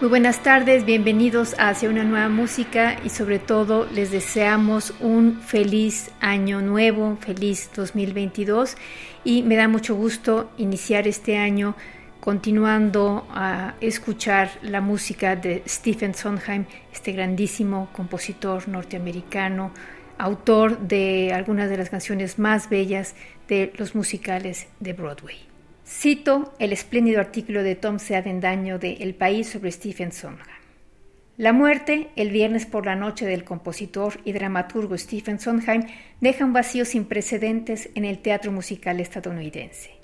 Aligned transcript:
Muy 0.00 0.08
buenas 0.08 0.42
tardes, 0.42 0.86
bienvenidos 0.86 1.54
Hacia 1.58 1.90
una 1.90 2.04
nueva 2.04 2.30
música 2.30 2.96
y 3.04 3.10
sobre 3.10 3.38
todo 3.38 3.84
les 3.84 4.10
deseamos 4.10 4.94
un 4.98 5.42
feliz 5.42 6.10
año 6.20 6.62
nuevo, 6.62 7.18
feliz 7.20 7.68
2022 7.76 8.78
y 9.24 9.42
me 9.42 9.56
da 9.56 9.68
mucho 9.68 9.94
gusto 9.94 10.52
iniciar 10.56 11.06
este 11.06 11.36
año 11.36 11.76
continuando 12.18 13.26
a 13.30 13.74
escuchar 13.82 14.50
la 14.62 14.80
música 14.80 15.36
de 15.36 15.62
Stephen 15.68 16.14
Sondheim, 16.14 16.64
este 16.90 17.12
grandísimo 17.12 17.90
compositor 17.92 18.68
norteamericano, 18.68 19.70
autor 20.16 20.78
de 20.78 21.34
algunas 21.34 21.68
de 21.68 21.76
las 21.76 21.90
canciones 21.90 22.38
más 22.38 22.70
bellas 22.70 23.14
de 23.48 23.70
los 23.76 23.94
musicales 23.94 24.66
de 24.78 24.94
Broadway. 24.94 25.49
Cito 25.92 26.54
el 26.60 26.72
espléndido 26.72 27.18
artículo 27.18 27.64
de 27.64 27.74
Tom 27.74 27.98
Seavendaño 27.98 28.78
de 28.78 28.92
El 29.00 29.12
País 29.12 29.48
sobre 29.48 29.72
Stephen 29.72 30.12
Sondheim. 30.12 30.46
La 31.36 31.52
muerte, 31.52 32.10
el 32.14 32.30
viernes 32.30 32.64
por 32.64 32.86
la 32.86 32.94
noche 32.94 33.26
del 33.26 33.42
compositor 33.42 34.20
y 34.24 34.32
dramaturgo 34.32 34.96
Stephen 34.96 35.40
Sondheim, 35.40 35.82
deja 36.20 36.44
un 36.44 36.52
vacío 36.52 36.84
sin 36.84 37.06
precedentes 37.06 37.90
en 37.96 38.04
el 38.04 38.20
teatro 38.20 38.52
musical 38.52 39.00
estadounidense. 39.00 39.99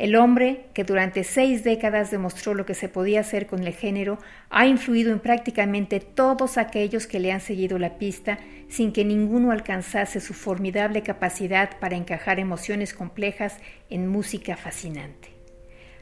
El 0.00 0.16
hombre, 0.16 0.64
que 0.72 0.82
durante 0.82 1.24
seis 1.24 1.62
décadas 1.62 2.10
demostró 2.10 2.54
lo 2.54 2.64
que 2.64 2.72
se 2.72 2.88
podía 2.88 3.20
hacer 3.20 3.46
con 3.46 3.66
el 3.66 3.74
género, 3.74 4.18
ha 4.48 4.64
influido 4.66 5.12
en 5.12 5.20
prácticamente 5.20 6.00
todos 6.00 6.56
aquellos 6.56 7.06
que 7.06 7.20
le 7.20 7.32
han 7.32 7.42
seguido 7.42 7.78
la 7.78 7.98
pista 7.98 8.38
sin 8.70 8.92
que 8.94 9.04
ninguno 9.04 9.52
alcanzase 9.52 10.20
su 10.20 10.32
formidable 10.32 11.02
capacidad 11.02 11.78
para 11.80 11.96
encajar 11.96 12.40
emociones 12.40 12.94
complejas 12.94 13.58
en 13.90 14.08
música 14.08 14.56
fascinante. 14.56 15.28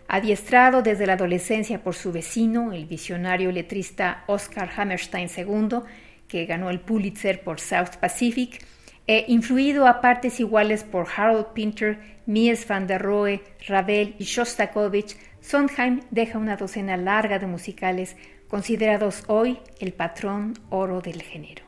Adiestrado 0.06 0.82
desde 0.82 1.04
la 1.04 1.14
adolescencia 1.14 1.82
por 1.82 1.96
su 1.96 2.12
vecino, 2.12 2.72
el 2.72 2.86
visionario 2.86 3.50
letrista 3.50 4.22
Oscar 4.28 4.70
Hammerstein 4.76 5.28
II, 5.36 5.80
que 6.28 6.46
ganó 6.46 6.70
el 6.70 6.78
Pulitzer 6.78 7.42
por 7.42 7.58
South 7.58 7.96
Pacific, 8.00 8.64
e 9.08 9.24
influido 9.26 9.86
a 9.86 10.02
partes 10.02 10.38
iguales 10.38 10.84
por 10.84 11.08
Harold 11.16 11.46
Pinter, 11.54 11.98
Mies 12.26 12.68
van 12.68 12.86
der 12.86 13.02
Rohe, 13.02 13.40
Ravel 13.66 14.14
y 14.18 14.24
Shostakovich, 14.24 15.16
Sondheim 15.40 16.02
deja 16.10 16.36
una 16.36 16.56
docena 16.56 16.98
larga 16.98 17.38
de 17.38 17.46
musicales 17.46 18.16
considerados 18.48 19.24
hoy 19.26 19.58
el 19.80 19.94
patrón 19.94 20.58
oro 20.68 21.00
del 21.00 21.22
género. 21.22 21.64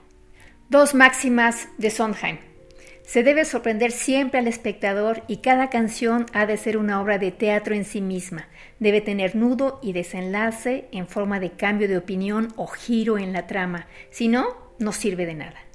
Dos 0.68 0.94
máximas 0.94 1.68
de 1.78 1.90
Sondheim. 1.90 2.38
Se 3.06 3.22
debe 3.22 3.46
sorprender 3.46 3.90
siempre 3.90 4.38
al 4.38 4.46
espectador 4.46 5.22
y 5.26 5.38
cada 5.38 5.70
canción 5.70 6.26
ha 6.34 6.44
de 6.44 6.58
ser 6.58 6.76
una 6.76 7.00
obra 7.00 7.16
de 7.16 7.32
teatro 7.32 7.74
en 7.74 7.86
sí 7.86 8.02
misma. 8.02 8.48
Debe 8.78 9.00
tener 9.00 9.34
nudo 9.34 9.80
y 9.82 9.94
desenlace 9.94 10.88
en 10.92 11.08
forma 11.08 11.40
de 11.40 11.52
cambio 11.52 11.88
de 11.88 11.96
opinión 11.96 12.52
o 12.56 12.66
giro 12.66 13.16
en 13.16 13.32
la 13.32 13.46
trama. 13.46 13.88
Si 14.10 14.28
no, 14.28 14.74
no 14.78 14.92
sirve 14.92 15.24
de 15.24 15.34
nada. 15.34 15.69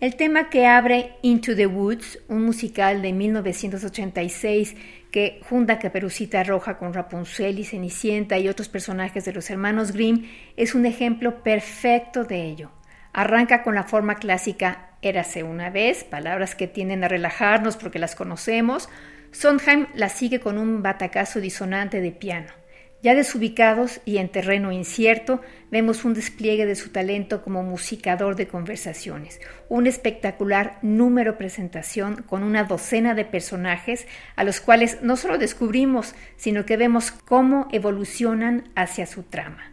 El 0.00 0.14
tema 0.14 0.48
que 0.48 0.64
abre 0.64 1.16
Into 1.22 1.56
the 1.56 1.66
Woods, 1.66 2.20
un 2.28 2.44
musical 2.44 3.02
de 3.02 3.12
1986 3.12 4.76
que 5.10 5.40
junta 5.48 5.80
Caperucita 5.80 6.44
Roja 6.44 6.78
con 6.78 6.94
Rapunzel 6.94 7.58
y 7.58 7.64
Cenicienta 7.64 8.38
y 8.38 8.46
otros 8.46 8.68
personajes 8.68 9.24
de 9.24 9.32
los 9.32 9.50
hermanos 9.50 9.90
Grimm, 9.90 10.28
es 10.56 10.76
un 10.76 10.86
ejemplo 10.86 11.42
perfecto 11.42 12.22
de 12.22 12.44
ello. 12.44 12.70
Arranca 13.12 13.64
con 13.64 13.74
la 13.74 13.82
forma 13.82 14.14
clásica 14.14 14.90
Érase 15.02 15.42
una 15.42 15.70
vez, 15.70 16.04
palabras 16.04 16.54
que 16.54 16.68
tienden 16.68 17.02
a 17.02 17.08
relajarnos 17.08 17.76
porque 17.76 17.98
las 17.98 18.14
conocemos. 18.14 18.88
Sondheim 19.32 19.86
la 19.94 20.10
sigue 20.10 20.38
con 20.38 20.58
un 20.58 20.80
batacazo 20.80 21.40
disonante 21.40 22.00
de 22.00 22.12
piano. 22.12 22.57
Ya 23.00 23.14
desubicados 23.14 24.00
y 24.04 24.18
en 24.18 24.28
terreno 24.28 24.72
incierto, 24.72 25.40
vemos 25.70 26.04
un 26.04 26.14
despliegue 26.14 26.66
de 26.66 26.74
su 26.74 26.90
talento 26.90 27.42
como 27.42 27.62
musicador 27.62 28.34
de 28.34 28.48
conversaciones, 28.48 29.40
un 29.68 29.86
espectacular 29.86 30.78
número 30.82 31.38
presentación 31.38 32.24
con 32.28 32.42
una 32.42 32.64
docena 32.64 33.14
de 33.14 33.24
personajes 33.24 34.08
a 34.34 34.42
los 34.42 34.60
cuales 34.60 34.98
no 35.02 35.16
solo 35.16 35.38
descubrimos, 35.38 36.16
sino 36.36 36.66
que 36.66 36.76
vemos 36.76 37.12
cómo 37.12 37.68
evolucionan 37.70 38.64
hacia 38.74 39.06
su 39.06 39.22
trama. 39.22 39.70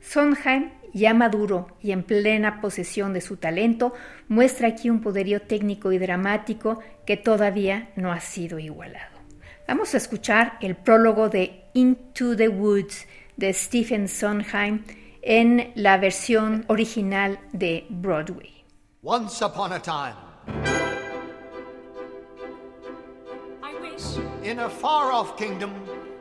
Sondheim 0.00 0.70
ya 0.92 1.14
maduro 1.14 1.68
y 1.80 1.92
en 1.92 2.02
plena 2.02 2.60
posesión 2.60 3.12
de 3.12 3.20
su 3.20 3.36
talento, 3.36 3.94
muestra 4.28 4.68
aquí 4.68 4.90
un 4.90 5.00
poderío 5.00 5.42
técnico 5.42 5.92
y 5.92 5.98
dramático 5.98 6.80
que 7.06 7.16
todavía 7.16 7.90
no 7.96 8.12
ha 8.12 8.20
sido 8.20 8.58
igualado. 8.58 9.19
Vamos 9.70 9.94
a 9.94 9.98
escuchar 9.98 10.58
el 10.62 10.74
prólogo 10.74 11.28
de 11.28 11.70
Into 11.74 12.34
the 12.34 12.48
Woods 12.48 13.06
de 13.36 13.52
Stephen 13.52 14.08
Sondheim 14.08 14.84
en 15.22 15.70
la 15.76 15.96
versión 15.96 16.64
original 16.66 17.38
de 17.52 17.86
Broadway. 17.88 18.64
Once 19.04 19.40
upon 19.42 19.70
a 19.70 19.78
time, 19.78 20.16
in 24.42 24.58
a 24.58 24.68
far 24.68 25.12
off 25.12 25.36
kingdom, 25.36 25.70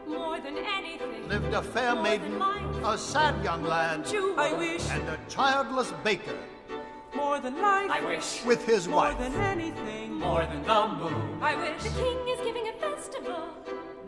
more 0.07 0.39
than 0.39 0.55
anything, 0.55 1.27
lived 1.27 1.51
a 1.51 1.63
fair 1.63 1.95
maiden, 1.95 2.39
a 2.85 2.95
sad 2.95 3.43
young 3.43 3.63
lad, 3.63 4.05
I 4.37 4.53
wish, 4.53 4.87
and 4.91 5.09
a 5.09 5.17
childless 5.27 5.91
baker. 6.03 6.35
More 7.15 7.39
than 7.39 7.59
life, 7.59 7.89
I 7.89 8.05
wish, 8.05 8.45
with 8.45 8.63
his 8.67 8.87
more 8.87 8.97
wife. 8.97 9.19
More 9.19 9.29
than 9.29 9.41
anything, 9.41 10.19
more 10.19 10.45
than 10.45 10.61
the 10.61 10.87
moon. 10.87 11.39
I 11.41 11.55
wish 11.55 11.81
the 11.81 11.89
king 11.89 12.17
is. 12.27 12.38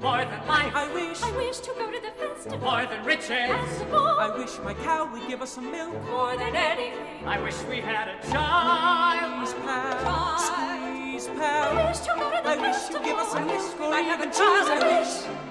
More 0.01 0.17
than 0.25 0.47
life, 0.47 0.73
I 0.75 0.91
wish. 0.93 1.21
I 1.21 1.31
wish 1.37 1.59
to 1.59 1.71
go 1.77 1.91
to 1.91 1.99
the 2.01 2.11
festival. 2.17 2.57
More 2.59 2.85
than 2.87 3.05
riches, 3.05 3.29
I 3.29 4.35
wish 4.35 4.57
my 4.63 4.73
cow 4.73 5.07
would 5.11 5.27
give 5.27 5.43
us 5.43 5.51
some 5.51 5.71
milk. 5.71 5.93
More 6.09 6.35
than 6.35 6.55
anything, 6.55 7.27
I 7.27 7.39
wish 7.39 7.61
we 7.69 7.81
had 7.81 8.07
a 8.07 8.17
child. 8.31 9.47
Squeeze 9.47 9.63
pal, 9.63 10.39
squeeze 10.39 11.27
pal. 11.27 11.77
I 11.77 11.87
wish 11.87 11.99
to 11.99 12.13
go 12.17 12.31
to 12.31 12.41
the 12.43 12.49
I 12.49 12.57
festival. 12.57 12.71
wish 12.71 13.03
to 13.03 13.07
give 13.07 13.17
us 13.17 13.33
a 13.35 13.41
milk. 13.41 13.93
I 13.93 14.01
have 14.01 14.21
a 14.21 14.31
child. 14.31 14.69
I 14.69 14.99
wish. 14.99 15.50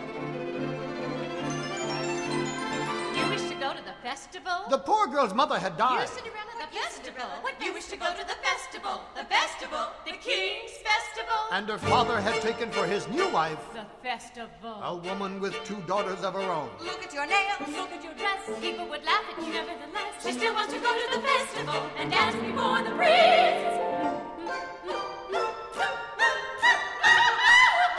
Festival? 4.11 4.59
The 4.69 4.79
poor 4.79 5.07
girl's 5.07 5.35
mother 5.35 5.57
had 5.57 5.77
died. 5.77 6.01
You, 6.01 6.07
Cinderella, 6.09 6.55
the 6.59 6.71
festival. 6.77 7.29
What 7.43 7.55
you 7.63 7.73
wish 7.73 7.87
to 7.95 7.97
go 7.97 8.07
to 8.07 8.25
the 8.27 8.39
festival? 8.49 9.01
The 9.15 9.25
festival. 9.37 9.85
The 10.05 10.17
king's 10.29 10.75
festival. 10.91 11.41
And 11.53 11.69
her 11.69 11.79
father 11.79 12.21
had 12.21 12.43
taken 12.43 12.73
for 12.73 12.85
his 12.87 13.07
new 13.09 13.29
wife 13.29 13.63
the 13.73 13.87
festival. 14.03 14.75
A 14.83 14.97
woman 14.97 15.41
with 15.41 15.55
two 15.65 15.81
daughters 15.87 16.25
of 16.25 16.35
her 16.35 16.49
own. 16.59 16.71
Look 16.81 17.05
at 17.05 17.15
your 17.15 17.27
nails. 17.27 17.61
Look 17.81 17.93
at 17.93 18.03
your 18.03 18.15
dress. 18.15 18.41
People 18.61 18.89
would 18.89 19.05
laugh 19.05 19.25
at 19.31 19.37
you 19.45 19.53
nevertheless. 19.53 20.13
She 20.25 20.33
still 20.33 20.55
wants 20.55 20.73
to 20.75 20.81
go 20.81 20.93
to 21.03 21.07
the 21.17 21.23
festival 21.23 21.81
and 21.97 22.11
dance 22.11 22.35
before 22.35 22.83
the 22.83 22.95
prince. 22.99 23.77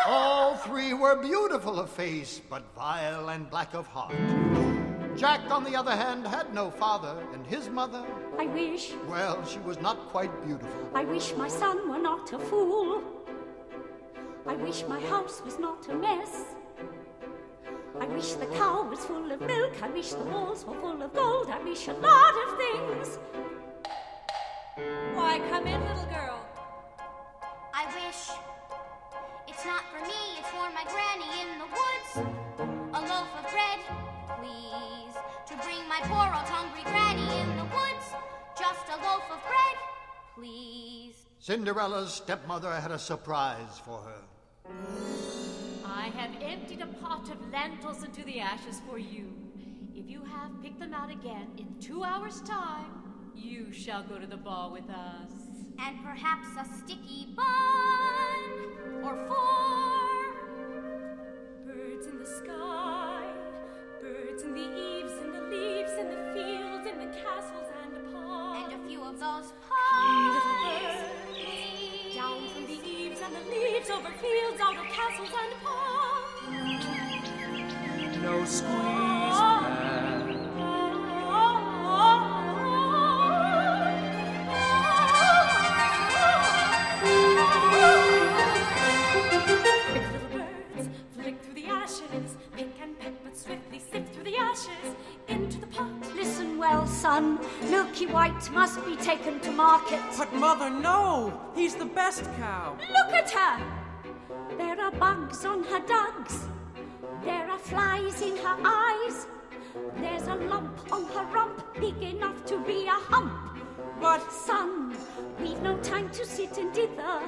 All 0.05 0.57
three 0.57 0.93
were 0.93 1.15
beautiful 1.15 1.79
of 1.79 1.89
face, 1.89 2.41
but 2.49 2.63
vile 2.75 3.29
and 3.29 3.49
black 3.49 3.73
of 3.73 3.87
heart. 3.87 4.80
Jack, 5.15 5.51
on 5.51 5.63
the 5.63 5.75
other 5.75 5.91
hand, 5.91 6.25
had 6.25 6.53
no 6.53 6.71
father, 6.71 7.15
and 7.33 7.45
his 7.45 7.69
mother. 7.69 8.03
I 8.39 8.45
wish. 8.47 8.93
Well, 9.07 9.45
she 9.45 9.59
was 9.59 9.79
not 9.79 10.09
quite 10.09 10.31
beautiful. 10.45 10.89
I 10.95 11.03
wish 11.03 11.35
my 11.35 11.47
son 11.47 11.89
were 11.89 11.99
not 11.99 12.31
a 12.33 12.39
fool. 12.39 13.03
I 14.47 14.55
wish 14.55 14.83
my 14.87 14.99
house 15.01 15.41
was 15.45 15.59
not 15.59 15.87
a 15.89 15.95
mess. 15.95 16.55
I 17.99 18.05
wish 18.07 18.33
the 18.33 18.47
cow 18.47 18.87
was 18.89 18.99
full 19.05 19.31
of 19.31 19.41
milk. 19.41 19.73
I 19.83 19.89
wish 19.89 20.11
the 20.11 20.23
walls 20.23 20.65
were 20.65 20.79
full 20.79 21.01
of 21.01 21.13
gold. 21.13 21.49
I 21.49 21.59
wish 21.63 21.87
a 21.87 21.93
lot 21.93 22.33
of 22.47 22.57
things. 22.57 23.19
Why, 25.13 25.39
come 25.49 25.67
in, 25.67 25.79
little 25.81 26.05
girl. 26.05 26.39
I 27.73 27.85
wish 27.85 28.29
it's 29.47 29.65
not 29.65 29.83
for 29.91 29.99
me, 30.07 30.39
it's 30.39 30.49
for 30.49 30.69
my 30.73 30.83
granny 30.89 31.41
in 31.41 31.59
the 31.59 31.65
woods. 31.65 32.50
Cinderella's 41.51 42.13
stepmother 42.13 42.71
had 42.71 42.91
a 42.91 42.97
surprise 42.97 43.81
for 43.83 44.01
her. 44.03 44.21
I 45.83 46.03
have 46.15 46.31
emptied 46.41 46.79
a 46.79 46.85
pot 46.85 47.29
of 47.29 47.51
lentils 47.51 48.05
into 48.05 48.23
the 48.23 48.39
ashes 48.39 48.79
for 48.87 48.97
you. 48.97 49.33
If 49.93 50.09
you 50.09 50.23
have 50.23 50.61
picked 50.63 50.79
them 50.79 50.93
out 50.93 51.11
again 51.11 51.47
in 51.57 51.75
two 51.81 52.05
hours' 52.05 52.39
time, 52.43 53.03
you 53.35 53.73
shall 53.73 54.01
go 54.01 54.17
to 54.17 54.25
the 54.25 54.37
ball 54.37 54.71
with 54.71 54.89
us. 54.89 55.31
And 55.77 56.01
perhaps 56.01 56.47
a 56.57 56.63
sticky 56.77 57.33
bun 57.35 59.03
or 59.03 59.17
four. 59.27 60.07
Birds 61.65 62.07
in 62.07 62.17
the 62.17 62.25
sky, 62.25 63.00
over 73.89 74.11
fields, 74.11 74.61
out 74.61 74.77
of 74.77 74.85
castles 74.85 75.29
and 75.29 75.53
ponds. 75.63 76.85
No 78.21 78.45
squeeze 78.45 79.39
pad. 79.39 80.21
Quick 89.91 90.07
little 90.11 90.29
birds, 90.29 90.89
flick 91.15 91.41
through 91.41 91.55
the 91.55 91.65
ashes, 91.65 92.35
pick 92.55 92.69
and 92.81 92.99
peck, 92.99 93.13
but 93.23 93.35
swiftly 93.37 93.79
sift 93.79 94.13
through 94.13 94.25
the 94.25 94.37
ashes 94.37 94.95
son. 97.01 97.39
Milky 97.71 98.05
White 98.05 98.51
must 98.51 98.85
be 98.85 98.95
taken 98.95 99.39
to 99.39 99.51
market. 99.51 100.01
But 100.19 100.31
mother, 100.35 100.69
no! 100.69 101.33
He's 101.55 101.73
the 101.73 101.85
best 101.85 102.23
cow. 102.37 102.77
Look 102.97 103.11
at 103.21 103.31
her! 103.31 103.55
There 104.55 104.79
are 104.79 104.91
bugs 104.91 105.43
on 105.43 105.63
her 105.63 105.79
dugs. 105.79 106.45
There 107.23 107.49
are 107.49 107.57
flies 107.57 108.21
in 108.21 108.37
her 108.37 108.57
eyes. 108.63 109.25
There's 109.97 110.27
a 110.27 110.35
lump 110.35 110.77
on 110.91 111.05
her 111.13 111.25
rump 111.33 111.57
big 111.79 111.97
enough 112.03 112.45
to 112.45 112.59
be 112.59 112.85
a 112.85 112.99
hump. 113.11 113.33
But 113.99 114.31
Son, 114.31 114.95
we've 115.39 115.61
no 115.61 115.77
time 115.77 116.09
to 116.11 116.23
sit 116.23 116.57
and 116.59 116.71
dither 116.71 117.19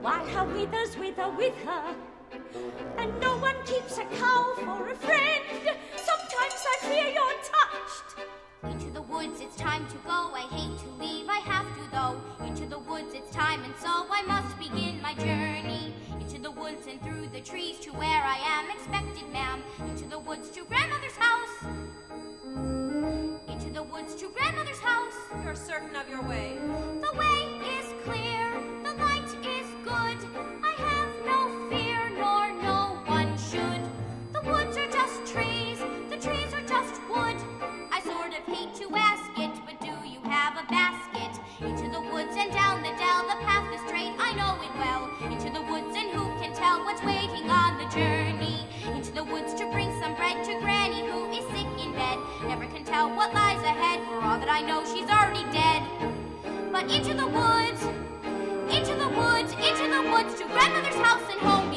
while 0.00 0.26
her 0.34 0.44
withers 0.44 0.96
wither 0.96 1.28
with 1.36 1.56
her. 1.66 1.94
And 2.96 3.20
no 3.20 3.36
one 3.48 3.58
keeps 3.66 3.98
a 3.98 4.06
cow 4.22 4.54
for 4.64 4.88
a 4.88 4.96
friend. 4.96 5.44
Sometimes 6.10 6.60
I 6.72 6.76
fear 6.88 7.08
you're 7.16 7.40
touched. 7.56 8.26
Into 8.64 8.90
the 8.90 9.02
woods, 9.02 9.40
it's 9.40 9.56
time 9.56 9.86
to 9.88 9.96
go. 9.98 10.32
I 10.34 10.46
hate 10.50 10.78
to 10.80 10.88
leave, 11.04 11.28
I 11.28 11.38
have 11.40 11.66
to 11.76 11.90
though. 11.90 12.46
Into 12.46 12.66
the 12.66 12.78
woods, 12.78 13.14
it's 13.14 13.30
time, 13.30 13.62
and 13.64 13.74
so 13.76 14.06
I 14.10 14.22
must 14.22 14.58
begin 14.58 15.00
my 15.02 15.14
journey. 15.14 15.94
Into 16.20 16.40
the 16.40 16.50
woods 16.50 16.86
and 16.88 17.00
through 17.02 17.28
the 17.28 17.40
trees 17.40 17.78
to 17.80 17.90
where 17.92 18.22
I 18.24 18.38
am 18.38 18.70
expected, 18.70 19.30
ma'am. 19.30 19.62
Into 19.90 20.06
the 20.06 20.18
woods 20.18 20.48
to 20.50 20.64
grandmother's 20.64 21.16
house. 21.16 21.50
Into 23.46 23.70
the 23.72 23.82
woods 23.82 24.14
to 24.16 24.30
grandmother's 24.30 24.80
house. 24.80 25.14
You're 25.44 25.54
certain 25.54 25.94
of 25.94 26.08
your 26.08 26.22
way. 26.22 26.56
The 27.02 27.12
way 27.18 27.68
is 27.68 27.75
I 54.56 54.62
know, 54.62 54.82
she's 54.86 55.10
already 55.10 55.44
dead. 55.52 55.82
But 56.72 56.90
into 56.90 57.12
the 57.12 57.26
woods, 57.26 57.82
into 58.72 58.94
the 58.96 59.10
woods, 59.10 59.52
into 59.52 59.84
the 59.92 60.00
woods 60.10 60.32
to 60.40 60.46
grandmother's 60.48 60.94
house 60.94 61.20
and 61.30 61.40
home 61.42 61.75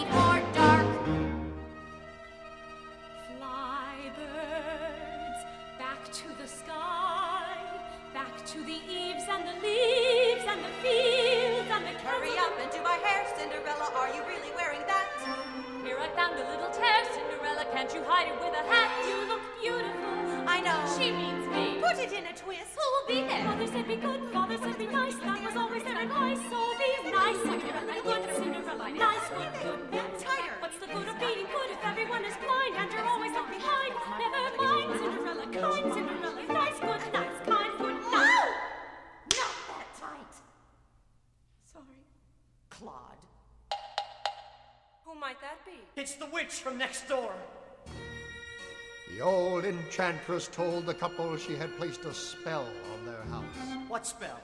enchantress 49.70 50.48
told 50.48 50.86
the 50.88 50.94
couple 50.94 51.38
she 51.38 51.56
had 51.56 51.76
placed 51.78 52.04
a 52.06 52.14
spell 52.14 52.68
on 52.94 53.06
their 53.06 53.22
house. 53.30 53.46
What 53.88 54.06
spell? 54.08 54.40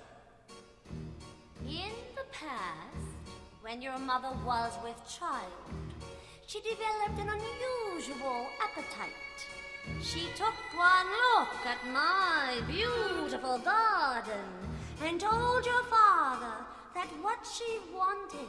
In 1.67 1.93
the 2.15 2.25
past, 2.31 3.07
when 3.61 3.81
your 3.81 3.97
mother 3.97 4.29
was 4.45 4.73
with 4.83 4.95
child, 5.09 5.51
she 6.45 6.59
developed 6.61 7.19
an 7.19 7.29
unusual 7.29 8.45
appetite. 8.63 9.39
She 10.01 10.27
took 10.35 10.53
one 10.75 11.07
look 11.33 11.65
at 11.65 11.83
my 11.91 12.61
beautiful 12.67 13.57
garden 13.59 14.45
and 15.03 15.19
told 15.19 15.65
your 15.65 15.83
father 15.85 16.65
that 16.93 17.07
what 17.21 17.39
she 17.45 17.79
wanted 17.93 18.47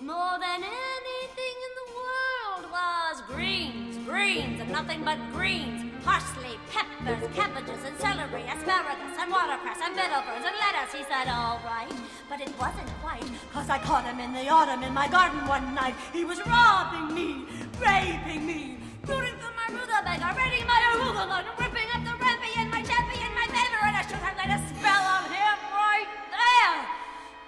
more 0.00 0.38
than 0.38 0.62
anything 0.62 1.56
in 1.66 1.72
the 1.80 1.88
world 1.96 2.70
was 2.70 3.22
greens, 3.28 3.96
greens, 4.06 4.60
and 4.60 4.70
nothing 4.70 5.04
but 5.04 5.18
greens. 5.32 5.83
Parsley, 6.04 6.60
peppers, 6.68 7.24
cabbages, 7.34 7.80
and 7.82 7.96
celery, 7.96 8.44
asparagus, 8.44 9.16
and 9.18 9.32
watercress, 9.32 9.78
and 9.82 9.96
bitterberries, 9.96 10.44
and 10.44 10.56
lettuce. 10.60 10.92
He 10.92 11.02
said, 11.08 11.32
all 11.32 11.60
right, 11.64 11.90
but 12.28 12.40
it 12.42 12.52
wasn't 12.60 12.88
quite, 13.00 13.24
cause 13.52 13.70
I 13.70 13.78
caught 13.78 14.04
him 14.04 14.20
in 14.20 14.34
the 14.34 14.46
autumn 14.50 14.82
in 14.82 14.92
my 14.92 15.08
garden 15.08 15.46
one 15.48 15.74
night. 15.74 15.94
He 16.12 16.24
was 16.24 16.44
robbing 16.46 17.14
me, 17.14 17.48
raping 17.80 18.44
me, 18.44 18.76
rooting 19.08 19.32
through 19.40 19.56
my 19.56 19.68
rutabaga, 19.72 20.36
raiding 20.36 20.66
my 20.68 20.80
arugula, 20.92 21.40
and 21.40 21.48
ripping 21.56 21.88
up 21.96 22.04
the 22.04 22.14
rampion, 22.20 22.68
my 22.68 22.82
champion, 22.84 23.30
my 23.32 23.48
banner, 23.48 23.80
and 23.88 23.96
I 23.96 24.02
should 24.04 24.20
have 24.20 24.36
laid 24.36 24.52
a 24.52 24.60
spell 24.76 25.04
on 25.08 25.24
him 25.32 25.56
right 25.72 26.12
there. 26.36 26.84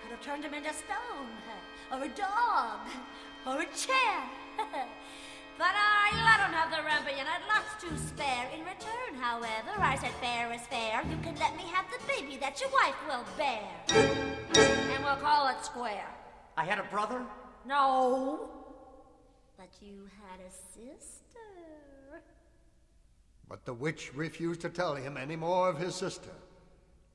Could 0.00 0.12
have 0.16 0.22
turned 0.24 0.44
him 0.44 0.54
into 0.54 0.72
stone, 0.72 1.28
or 1.92 2.02
a 2.02 2.08
dog, 2.08 2.88
or 3.44 3.60
a 3.60 3.66
chair. 3.76 4.24
but 5.58 5.74
I 5.74 6.10
let 6.24 6.46
him 6.46 6.52
have 6.52 6.70
the 6.70 6.76
rampion. 6.76 7.26
I'd 7.26 7.46
lots 7.48 7.82
to 7.82 7.88
spare. 8.08 8.48
In 8.54 8.60
return, 8.60 9.20
however, 9.20 9.72
I 9.78 9.96
said, 9.96 10.12
fair 10.20 10.52
is 10.52 10.60
fair. 10.62 11.02
You 11.08 11.16
can 11.22 11.34
let 11.36 11.56
me 11.56 11.64
have 11.72 11.86
the 11.90 11.98
baby 12.06 12.36
that 12.38 12.60
your 12.60 12.70
wife 12.70 12.96
will 13.08 13.24
bear. 13.36 13.62
And 14.92 15.04
we'll 15.04 15.16
call 15.16 15.48
it 15.48 15.64
square. 15.64 16.06
I 16.56 16.64
had 16.64 16.78
a 16.78 16.84
brother? 16.84 17.22
No. 17.66 18.50
But 19.56 19.70
you 19.80 20.08
had 20.28 20.40
a 20.40 20.50
sister. 20.50 22.22
But 23.48 23.64
the 23.64 23.74
witch 23.74 24.14
refused 24.14 24.60
to 24.62 24.68
tell 24.68 24.94
him 24.94 25.16
any 25.16 25.36
more 25.36 25.68
of 25.68 25.78
his 25.78 25.94
sister, 25.94 26.32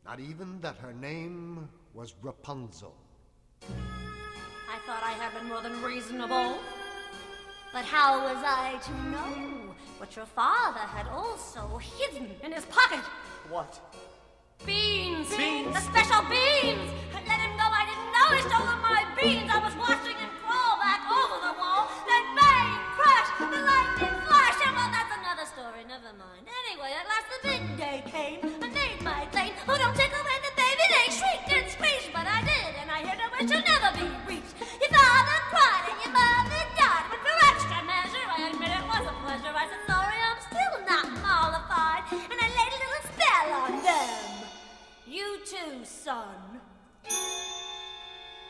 not 0.05 0.19
even 0.19 0.61
that 0.61 0.77
her 0.77 0.93
name 0.93 1.69
was 1.93 2.15
Rapunzel. 2.21 2.95
I 3.63 4.79
thought 4.85 5.03
I 5.03 5.11
had 5.11 5.33
been 5.37 5.49
more 5.49 5.61
than 5.61 5.81
reasonable. 5.83 6.57
But 7.73 7.85
how 7.85 8.27
was 8.27 8.43
I 8.43 8.75
to 8.83 8.93
know 9.07 9.71
what 9.97 10.13
your 10.17 10.25
father 10.25 10.83
had 10.91 11.07
also 11.07 11.79
hidden 11.79 12.27
in 12.43 12.51
his 12.51 12.65
pocket? 12.65 12.99
What? 13.47 13.79
Beans! 14.65 15.31
Beans? 15.31 15.71
The 15.71 15.79
special 15.79 16.19
beans! 16.27 16.91
Let 17.15 17.39
him 17.39 17.55
go, 17.55 17.63
I 17.63 17.87
didn't 17.87 18.11
know 18.11 18.27
he 18.35 18.43
stole 18.43 18.75
my 18.83 19.07
beans! 19.15 19.47
I 19.47 19.63
was 19.63 19.71
watching 19.79 20.19
him 20.19 20.31
crawl 20.43 20.83
back 20.83 20.99
over 21.15 21.39
the 21.47 21.55
wall, 21.55 21.87
then 22.03 22.35
bang, 22.35 22.75
crash, 22.99 23.29
the 23.39 23.63
lightning 23.63 24.19
flash, 24.27 24.59
and 24.67 24.75
well, 24.75 24.91
that's 24.91 25.15
another 25.15 25.47
story, 25.47 25.87
never 25.87 26.11
mind. 26.19 26.43
Anyway, 26.67 26.91
at 26.91 27.07
last 27.07 27.27
the 27.31 27.39
big 27.55 27.63
day 27.79 28.03
came, 28.03 28.51
I 28.59 28.67
made 28.67 28.99
my 28.99 29.31
claim. 29.31 29.55
Oh, 29.71 29.79
don't 29.79 29.95
take 29.95 30.11
away 30.11 30.37
the 30.43 30.53
baby, 30.59 30.85
they 30.91 31.07
shrieked 31.07 31.49
and 31.55 31.71
screeched, 31.71 32.11
but 32.11 32.27
I 32.27 32.43
did, 32.43 32.75
and 32.83 32.91
I 32.91 32.99
hid 32.99 33.15
a 33.15 33.27
wish 33.31 33.47
will 33.47 33.63
never 33.63 33.95
be 33.95 34.11
reached. 34.27 34.60
Too, 45.51 45.83
son. 45.83 46.61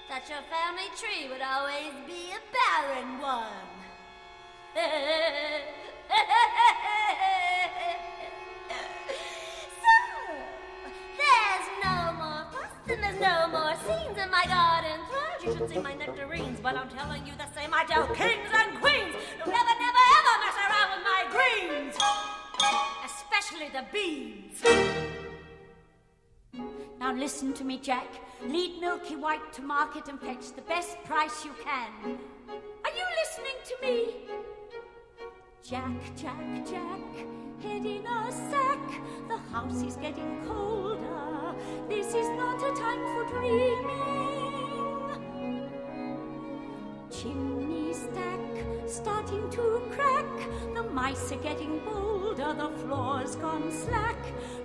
That 0.07 0.29
your 0.29 0.43
family 0.53 0.85
tree 0.93 1.25
would 1.31 1.41
always 1.41 1.97
be 2.05 2.29
a 2.29 2.41
barren 2.53 3.19
one. 3.19 3.65
so, 9.81 9.97
there's 11.17 11.67
no 11.81 12.13
more 12.21 12.45
fuss 12.53 12.69
and 12.87 13.01
there's 13.01 13.19
no 13.19 13.47
more 13.49 13.73
scenes 13.81 14.17
in 14.21 14.29
my 14.29 14.45
garden. 14.45 15.01
Thrive, 15.09 15.41
you 15.43 15.57
should 15.57 15.69
see 15.71 15.79
my 15.81 15.95
nectarines, 15.95 16.59
but 16.61 16.77
I'm 16.77 16.89
telling 16.89 17.25
you 17.25 17.33
the 17.33 17.49
same. 17.59 17.73
I 17.73 17.83
tell 17.85 18.05
kings 18.13 18.51
and 18.53 18.79
queens, 18.79 19.15
you'll 19.39 19.49
never, 19.49 19.73
never, 19.73 20.03
ever 20.21 20.37
mess 20.37 20.57
around 20.69 20.89
with 20.93 21.03
my 21.09 21.25
greens, 21.33 21.97
especially 23.03 23.69
the 23.73 23.85
beans. 23.91 25.20
Now 27.01 27.15
listen 27.15 27.51
to 27.53 27.63
me, 27.63 27.79
Jack. 27.79 28.05
Lead 28.45 28.79
Milky 28.79 29.15
White 29.15 29.51
to 29.53 29.63
market 29.63 30.07
and 30.07 30.21
fetch 30.21 30.51
the 30.55 30.61
best 30.61 31.03
price 31.03 31.43
you 31.43 31.49
can. 31.63 32.19
Are 32.47 32.91
you 32.95 33.05
listening 33.23 33.57
to 33.69 33.75
me? 33.81 34.13
Jack, 35.63 36.15
Jack, 36.15 36.63
Jack, 36.63 37.01
head 37.63 37.85
in 37.87 38.05
a 38.05 38.31
sack. 38.31 39.01
The 39.27 39.37
house 39.51 39.81
is 39.81 39.95
getting 39.95 40.45
colder. 40.45 41.55
This 41.89 42.13
is 42.13 42.29
not 42.37 42.61
a 42.61 42.79
time 42.79 43.03
for 43.15 43.33
dreaming. 43.33 44.40
Chimney 47.11 47.93
stack 47.93 48.39
starting 48.87 49.49
to 49.49 49.81
crack. 49.91 50.25
The 50.73 50.83
mice 50.83 51.33
are 51.33 51.37
getting 51.37 51.79
bolder. 51.79 52.53
The 52.53 52.69
floor's 52.79 53.35
gone 53.35 53.69
slack. 53.69 54.15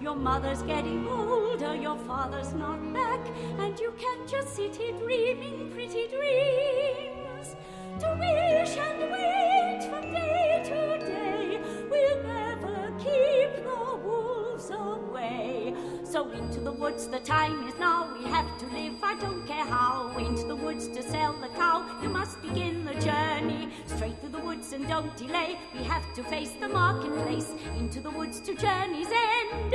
Your 0.01 0.15
mother's 0.15 0.63
getting 0.63 1.09
older. 1.09 1.75
Your 1.75 1.99
father's 1.99 2.53
not 2.55 2.81
back. 2.93 3.21
And 3.59 3.77
you 3.81 3.93
can't 3.99 4.29
just 4.29 4.55
sit 4.55 4.77
here 4.77 4.97
dreaming 4.97 5.73
pretty 5.73 6.07
dreams. 6.07 7.57
To 7.99 8.09
wish 8.21 8.77
and 8.77 9.11
wait 9.11 9.81
from 9.91 10.13
day 10.13 10.63
to 10.67 10.99
day 11.05 11.61
will 11.91 12.23
never 12.23 12.93
keep 12.99 13.65
the 13.65 13.97
wolves 14.05 14.71
away. 14.71 15.66
So 16.11 16.31
into 16.31 16.61
the 16.61 16.73
woods, 16.73 17.09
the 17.09 17.19
time 17.19 17.67
is 17.67 17.75
now. 17.81 18.09
We 18.17 18.25
have 18.27 18.47
to 18.59 18.67
live, 18.67 18.95
I 19.03 19.19
don't 19.19 19.45
care 19.47 19.65
how. 19.65 20.17
Into 20.17 20.47
the 20.47 20.55
woods 20.55 20.87
to 20.89 21.03
sell 21.03 21.33
the 21.33 21.49
cow, 21.49 21.85
you 22.01 22.09
must 22.09 22.41
begin 22.41 22.85
the 22.85 22.95
journey. 22.95 23.71
Straight 23.87 24.19
through 24.21 24.31
the 24.31 24.39
woods 24.39 24.73
and 24.73 24.87
don't 24.87 25.15
delay. 25.17 25.59
We 25.75 25.83
have 25.85 26.05
to 26.15 26.23
face 26.23 26.53
the 26.61 26.69
marketplace. 26.69 27.51
Into 27.77 28.01
the 28.01 28.11
woods 28.11 28.41
to 28.41 28.55
journey's 28.55 29.09
end. 29.09 29.75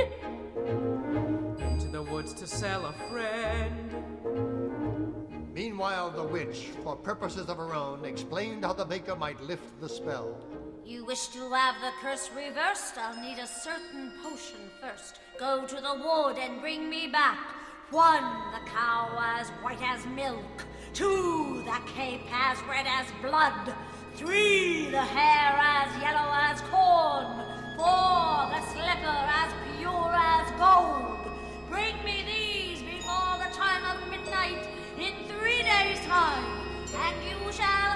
Into 1.70 1.88
the 1.88 2.02
woods 2.02 2.32
to 2.34 2.46
sell 2.46 2.86
a 2.86 2.92
friend. 3.10 3.94
Meanwhile, 5.54 6.12
the 6.12 6.24
witch, 6.24 6.70
for 6.82 6.96
purposes 6.96 7.48
of 7.50 7.58
her 7.58 7.74
own, 7.74 8.06
explained 8.06 8.64
how 8.64 8.72
the 8.72 8.86
baker 8.86 9.14
might 9.14 9.40
lift 9.42 9.78
the 9.80 9.88
spell. 9.88 10.34
You 10.84 11.04
wish 11.04 11.28
to 11.28 11.52
have 11.52 11.76
the 11.80 11.92
curse 12.00 12.28
reversed? 12.34 12.98
I'll 12.98 13.22
need 13.22 13.38
a 13.38 13.46
certain 13.46 14.12
potion 14.20 14.58
first. 14.80 15.20
Go 15.38 15.64
to 15.64 15.76
the 15.76 15.94
wood 15.94 16.38
and 16.38 16.60
bring 16.60 16.90
me 16.90 17.06
back. 17.06 17.38
One, 17.92 18.24
the 18.52 18.68
cow 18.68 19.16
as 19.38 19.48
white 19.62 19.80
as 19.80 20.04
milk. 20.06 20.64
Two, 20.92 21.62
the 21.64 21.78
cape 21.94 22.26
as 22.32 22.58
red 22.68 22.86
as 22.88 23.06
blood. 23.22 23.72
Three, 24.16 24.90
the 24.90 25.00
hair 25.00 25.56
as 25.56 26.02
yellow 26.02 26.32
as 26.34 26.60
corn. 26.62 27.26
Four, 27.78 28.50
the 28.50 28.60
slipper 28.72 29.22
as 29.38 29.52
pure 29.78 30.12
as 30.12 30.50
gold. 30.58 31.30
Bring 31.70 31.94
me 32.04 32.24
these 32.26 32.82
before 32.82 33.38
the 33.38 33.54
time 33.54 33.84
of 33.86 34.10
midnight 34.10 34.66
in 34.98 35.12
three 35.28 35.62
days' 35.62 36.04
time, 36.06 36.44
and 36.92 37.16
you 37.24 37.52
shall 37.52 37.91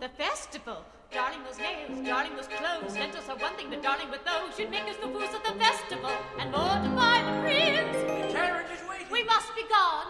The 0.00 0.08
festival! 0.08 0.84
Darling, 1.10 1.40
those 1.44 1.58
nails, 1.58 2.06
darling, 2.06 2.34
those 2.34 2.48
clothes. 2.48 2.94
Lentils 2.94 3.28
are 3.28 3.36
one 3.36 3.54
thing, 3.54 3.70
but 3.70 3.82
darling, 3.82 4.10
with 4.10 4.24
those 4.24 4.56
should 4.56 4.70
make 4.70 4.82
us 4.82 4.96
the 4.96 5.06
fools 5.06 5.32
of 5.32 5.42
the 5.44 5.58
festival 5.58 6.10
and 6.38 6.50
mortify 6.50 7.22
the 7.22 7.40
prince. 7.42 8.32
Carriage 8.32 8.66
is 8.72 8.82
waiting. 8.88 9.06
We 9.10 9.22
must 9.24 9.54
be 9.54 9.62
gone. 9.68 10.06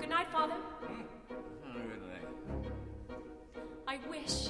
Good 0.00 0.08
night, 0.08 0.28
Father. 0.32 0.54
Mm. 0.84 1.04
Oh, 1.66 2.70
I 3.86 3.98
wish. 4.08 4.48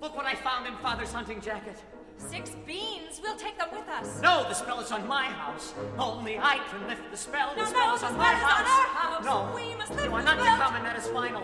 Look 0.00 0.16
what 0.16 0.26
I 0.26 0.34
found 0.36 0.66
in 0.66 0.76
Father's 0.76 1.12
hunting 1.12 1.40
jacket. 1.40 1.76
Six 2.18 2.50
beans. 2.66 3.20
We'll 3.22 3.36
take 3.36 3.58
them 3.58 3.68
with 3.72 3.88
us. 3.88 4.20
No, 4.22 4.44
the 4.48 4.54
spell 4.54 4.80
is 4.80 4.90
on 4.92 5.06
my 5.06 5.24
house. 5.24 5.74
Only 5.98 6.38
I 6.38 6.58
can 6.70 6.86
lift 6.88 7.10
the 7.10 7.16
spell. 7.16 7.52
The 7.54 7.62
No, 7.62 7.66
spell 7.68 7.88
no, 7.88 7.94
is 7.94 8.00
the 8.00 8.06
on 8.08 8.12
spell 8.14 8.22
my 8.24 8.30
is 8.36 8.42
on 8.42 8.48
house. 8.50 8.68
our 8.68 8.86
house. 8.86 9.24
No, 9.24 9.52
We 9.54 9.74
must 9.76 9.90
lift 9.92 10.04
you 10.04 10.12
are 10.14 10.18
the 10.20 10.24
not 10.24 10.36
to 10.36 10.42
spell. 10.42 10.56
come, 10.58 10.74
and 10.76 10.84
that 10.86 10.96
is 10.98 11.06
final. 11.08 11.42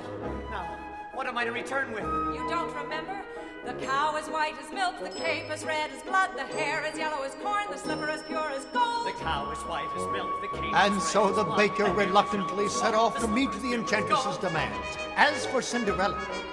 Now, 0.50 0.76
what 1.14 1.26
am 1.26 1.36
I 1.38 1.44
to 1.44 1.52
return 1.52 1.92
with? 1.92 2.04
You 2.04 2.46
don't 2.48 2.74
remember? 2.74 3.20
The 3.64 3.74
cow 3.74 4.16
is 4.16 4.26
white 4.26 4.54
as 4.60 4.72
milk, 4.72 4.96
the 5.00 5.08
cape 5.10 5.48
is 5.52 5.62
red 5.64 5.88
as 5.96 6.02
blood, 6.02 6.30
the 6.34 6.42
hair 6.42 6.84
is 6.84 6.98
yellow 6.98 7.22
as 7.22 7.32
corn, 7.36 7.62
the 7.70 7.78
slipper 7.78 8.08
as 8.10 8.20
pure 8.24 8.50
as 8.50 8.64
gold. 8.74 9.06
The 9.06 9.12
cow 9.22 9.48
is 9.52 9.58
white 9.70 9.86
as 9.96 10.02
milk. 10.10 10.30
The 10.40 10.48
cape 10.58 10.74
And 10.74 10.96
is 10.96 11.04
so 11.06 11.20
red 11.22 11.30
as 11.30 11.36
the 11.36 11.44
blood, 11.44 11.56
baker 11.58 11.84
hair 11.86 12.00
is 12.00 12.06
reluctantly 12.08 12.68
set 12.68 12.92
off 12.94 13.20
to 13.20 13.28
meet 13.28 13.52
the 13.52 13.72
enchantress's 13.72 14.24
gold. 14.24 14.40
demands. 14.40 14.96
As 15.14 15.46
for 15.46 15.62
Cinderella, 15.62 16.18
I 16.18 16.51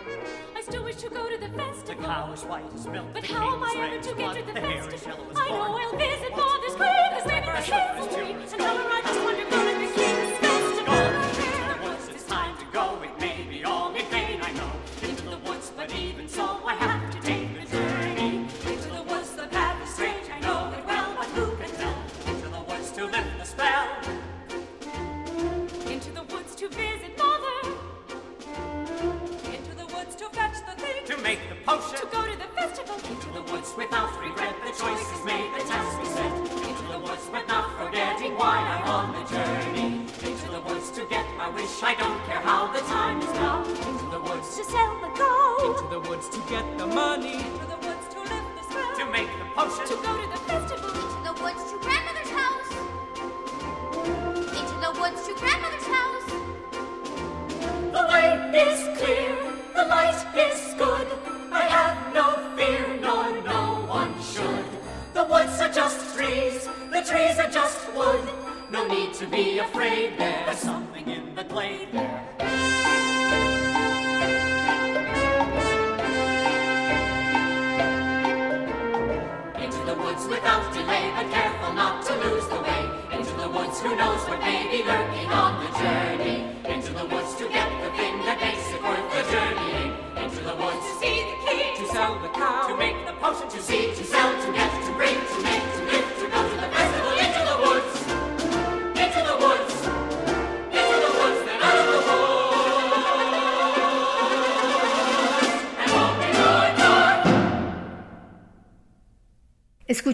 still 0.70 0.84
wish 0.84 0.96
to 0.98 1.10
go 1.10 1.30
to 1.30 1.38
the 1.38 1.48
The 1.48 1.58
festival. 1.58 2.04
cow 2.06 2.32
is 2.32 2.44
white 2.44 2.64
as 2.76 2.86
milk. 2.88 3.08
But 3.14 3.24
the 3.24 3.34
how 3.34 3.56
am 3.56 3.64
I 3.64 3.74
ever 3.92 4.02
to 4.04 4.16
get 4.16 4.36
to 4.36 4.42
the 4.46 4.54
the 4.54 4.62
festival? 4.62 5.26
I 5.36 5.50
know. 5.50 5.62
I'll 5.62 5.98
visit? 5.98 6.32
Father's 6.36 6.76
grave, 6.76 7.10
cause 7.14 7.26
maybe 7.26 7.46
the 7.46 7.52
The 7.52 7.62
slipper 7.64 7.96
king's 7.96 8.08
is 8.08 8.14
free, 8.16 8.26
pure 8.28 8.42
as 8.44 8.54
and 8.54 8.62
tell 8.62 8.78
him 8.78 8.88
I 8.92 9.02
just 9.02 9.24
wonder 9.24 9.59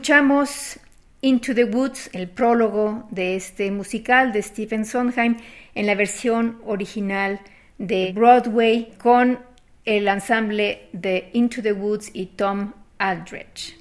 Escuchamos 0.05 0.77
Into 1.21 1.55
the 1.55 1.65
Woods, 1.65 2.11
el 2.13 2.29
prólogo 2.29 3.07
de 3.09 3.35
este 3.35 3.71
musical 3.71 4.31
de 4.31 4.43
Stephen 4.43 4.85
Sondheim 4.85 5.37
en 5.73 5.87
la 5.87 5.95
versión 5.95 6.61
original 6.63 7.41
de 7.79 8.11
Broadway 8.13 8.93
con 8.99 9.39
el 9.83 10.07
ensamble 10.07 10.89
de 10.93 11.31
Into 11.33 11.63
the 11.63 11.73
Woods 11.73 12.11
y 12.13 12.27
Tom 12.27 12.73
Aldrich. 12.99 13.79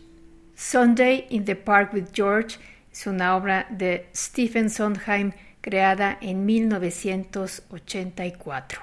Sunday 0.55 1.27
in 1.29 1.45
the 1.45 1.57
Park 1.57 1.93
with 1.93 2.07
George 2.15 2.57
es 2.91 3.07
una 3.07 3.37
obra 3.37 3.67
de 3.69 4.07
Stephen 4.15 4.71
Sondheim 4.71 5.33
creada 5.61 6.17
en 6.23 6.47
1984, 6.47 8.81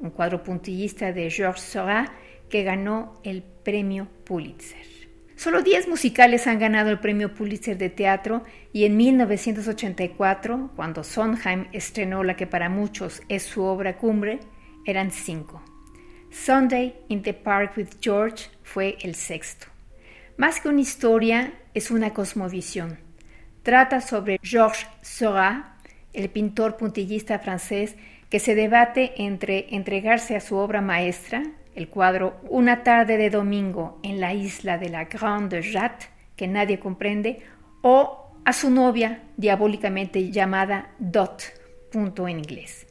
un 0.00 0.10
cuadro 0.10 0.42
puntillista 0.42 1.12
de 1.12 1.30
Georges 1.30 1.62
Seurat 1.62 2.10
que 2.48 2.64
ganó 2.64 3.20
el 3.22 3.44
premio 3.44 4.08
Pulitzer. 4.24 4.99
Solo 5.40 5.62
10 5.62 5.88
musicales 5.88 6.46
han 6.46 6.58
ganado 6.58 6.90
el 6.90 6.98
premio 6.98 7.32
Pulitzer 7.32 7.78
de 7.78 7.88
teatro 7.88 8.44
y 8.74 8.84
en 8.84 8.98
1984, 8.98 10.72
cuando 10.76 11.02
Sondheim 11.02 11.64
estrenó 11.72 12.22
la 12.22 12.36
que 12.36 12.46
para 12.46 12.68
muchos 12.68 13.22
es 13.30 13.44
su 13.44 13.62
obra 13.62 13.96
cumbre, 13.96 14.40
eran 14.84 15.10
cinco. 15.10 15.62
Sunday 16.30 16.94
in 17.08 17.22
the 17.22 17.32
Park 17.32 17.72
with 17.78 17.88
George 18.02 18.50
fue 18.62 18.98
el 19.00 19.14
sexto. 19.14 19.66
Más 20.36 20.60
que 20.60 20.68
una 20.68 20.82
historia, 20.82 21.54
es 21.72 21.90
una 21.90 22.12
cosmovisión. 22.12 22.98
Trata 23.62 24.02
sobre 24.02 24.38
Georges 24.42 24.88
Seurat, 25.00 25.64
el 26.12 26.28
pintor 26.28 26.76
puntillista 26.76 27.38
francés 27.38 27.96
que 28.28 28.40
se 28.40 28.54
debate 28.54 29.14
entre 29.16 29.74
entregarse 29.74 30.36
a 30.36 30.40
su 30.40 30.56
obra 30.56 30.82
maestra, 30.82 31.44
el 31.74 31.88
cuadro 31.88 32.40
Una 32.48 32.82
tarde 32.82 33.16
de 33.16 33.30
domingo 33.30 34.00
en 34.02 34.20
la 34.20 34.34
isla 34.34 34.78
de 34.78 34.88
la 34.88 35.04
Grande 35.04 35.62
Jatte, 35.62 36.08
que 36.36 36.48
nadie 36.48 36.78
comprende, 36.78 37.40
o 37.82 38.32
a 38.44 38.52
su 38.52 38.70
novia, 38.70 39.22
diabólicamente 39.36 40.30
llamada 40.30 40.90
Dot, 40.98 41.42
punto 41.92 42.26
en 42.28 42.38
inglés. 42.38 42.86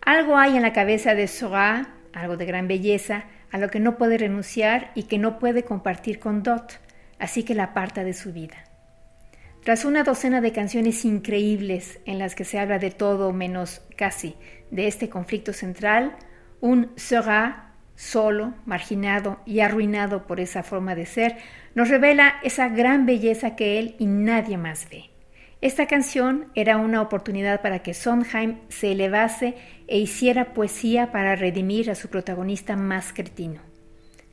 Algo 0.00 0.36
hay 0.36 0.56
en 0.56 0.62
la 0.62 0.72
cabeza 0.72 1.14
de 1.14 1.26
Seurat, 1.26 1.88
algo 2.12 2.36
de 2.36 2.46
gran 2.46 2.68
belleza, 2.68 3.24
a 3.50 3.58
lo 3.58 3.68
que 3.68 3.80
no 3.80 3.96
puede 3.96 4.18
renunciar 4.18 4.90
y 4.94 5.04
que 5.04 5.18
no 5.18 5.38
puede 5.38 5.64
compartir 5.64 6.18
con 6.18 6.42
Dot, 6.42 6.80
así 7.18 7.42
que 7.42 7.54
la 7.54 7.64
aparta 7.64 8.04
de 8.04 8.12
su 8.12 8.32
vida. 8.32 8.64
Tras 9.64 9.84
una 9.84 10.04
docena 10.04 10.40
de 10.40 10.52
canciones 10.52 11.04
increíbles 11.04 11.98
en 12.04 12.18
las 12.18 12.34
que 12.34 12.44
se 12.44 12.58
habla 12.58 12.78
de 12.78 12.90
todo 12.90 13.32
menos 13.32 13.80
casi 13.96 14.34
de 14.70 14.86
este 14.86 15.08
conflicto 15.08 15.52
central, 15.52 16.16
un 16.60 16.90
Seurat 16.96 17.63
solo, 17.96 18.54
marginado 18.66 19.40
y 19.46 19.60
arruinado 19.60 20.26
por 20.26 20.40
esa 20.40 20.62
forma 20.62 20.94
de 20.94 21.06
ser, 21.06 21.36
nos 21.74 21.88
revela 21.88 22.36
esa 22.42 22.68
gran 22.68 23.06
belleza 23.06 23.56
que 23.56 23.78
él 23.78 23.96
y 23.98 24.06
nadie 24.06 24.56
más 24.56 24.88
ve. 24.90 25.10
Esta 25.60 25.86
canción 25.86 26.48
era 26.54 26.76
una 26.76 27.00
oportunidad 27.00 27.62
para 27.62 27.78
que 27.78 27.94
Sondheim 27.94 28.58
se 28.68 28.92
elevase 28.92 29.54
e 29.86 29.98
hiciera 29.98 30.52
poesía 30.52 31.10
para 31.10 31.36
redimir 31.36 31.90
a 31.90 31.94
su 31.94 32.08
protagonista 32.08 32.76
más 32.76 33.12
cretino. 33.12 33.60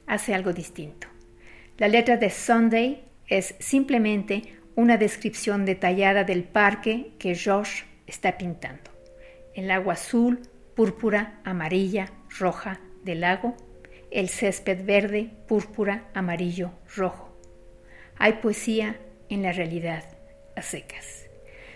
Hace 0.07 0.33
algo 0.33 0.51
distinto. 0.51 1.07
La 1.77 1.87
letra 1.87 2.17
de 2.17 2.29
Sunday 2.29 3.05
es 3.27 3.55
simplemente 3.59 4.57
una 4.75 4.97
descripción 4.97 5.65
detallada 5.65 6.23
del 6.23 6.43
parque 6.43 7.13
que 7.17 7.35
George 7.35 7.85
está 8.07 8.37
pintando. 8.37 8.91
El 9.55 9.71
agua 9.71 9.93
azul, 9.93 10.41
púrpura, 10.75 11.39
amarilla, 11.43 12.11
roja, 12.39 12.79
del 13.03 13.21
lago, 13.21 13.55
el 14.11 14.29
césped 14.29 14.85
verde, 14.85 15.29
púrpura, 15.47 16.09
amarillo, 16.13 16.71
rojo. 16.95 17.29
Hay 18.17 18.33
poesía 18.33 18.97
en 19.29 19.43
la 19.43 19.51
realidad, 19.51 20.03
a 20.55 20.61
secas. 20.61 21.25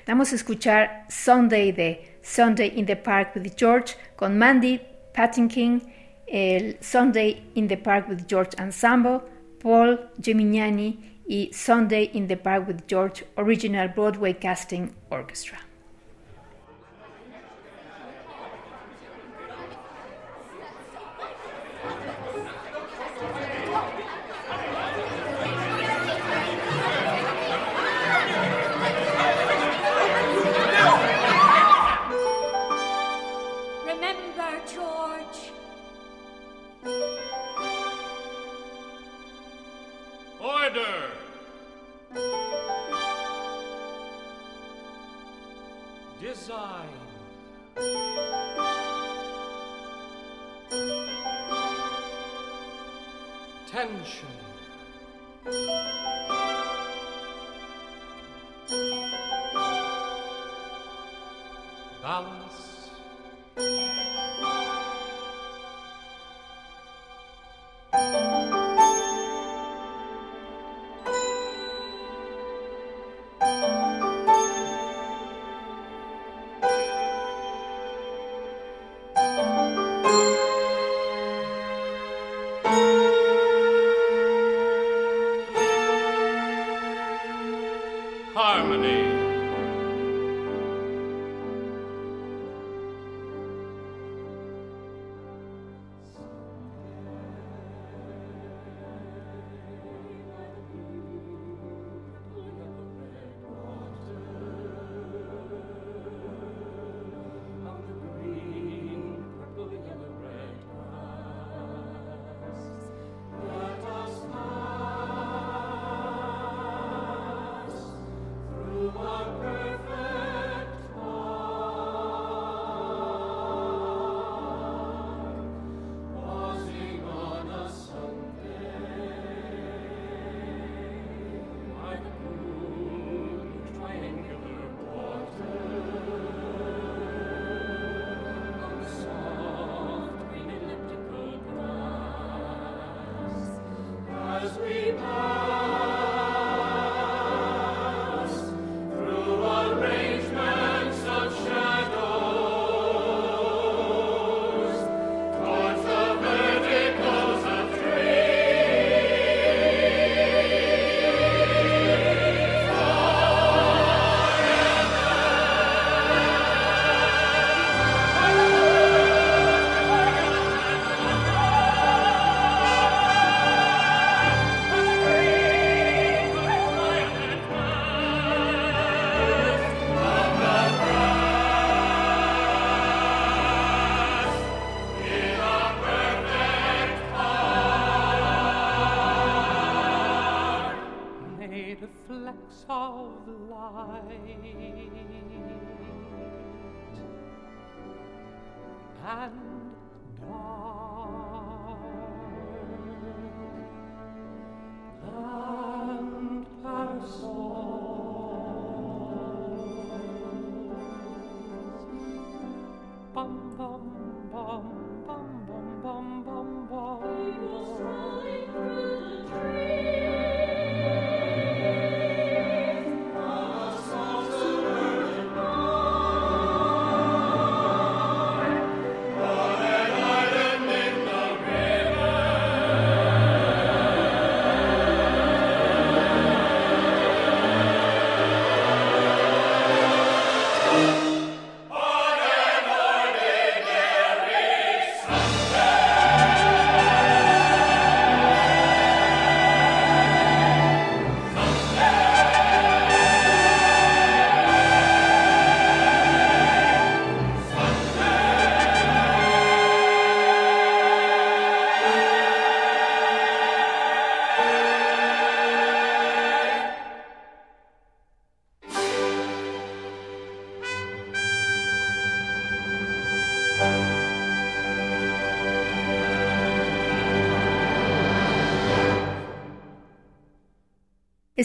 Vamos 0.06 0.32
a 0.32 0.36
escuchar 0.36 1.06
Sunday 1.10 1.72
de 1.72 2.18
Sunday 2.22 2.74
in 2.76 2.86
the 2.86 2.96
Park 2.96 3.36
with 3.36 3.56
George 3.56 3.96
con 4.16 4.38
Mandy 4.38 4.82
Patinkin, 5.14 5.82
el 6.28 6.78
Sunday 6.82 7.44
in 7.56 7.68
the 7.68 7.78
Park 7.78 8.08
with 8.10 8.28
George 8.28 8.56
Ensemble, 8.60 9.22
Paul 9.60 10.12
Gemignani 10.20 11.22
y 11.28 11.50
Sunday 11.54 12.12
in 12.14 12.28
the 12.28 12.38
Park 12.38 12.68
with 12.68 12.86
George 12.88 13.24
Original 13.38 13.88
Broadway 13.88 14.34
Casting 14.34 14.94
Orchestra. 15.10 15.58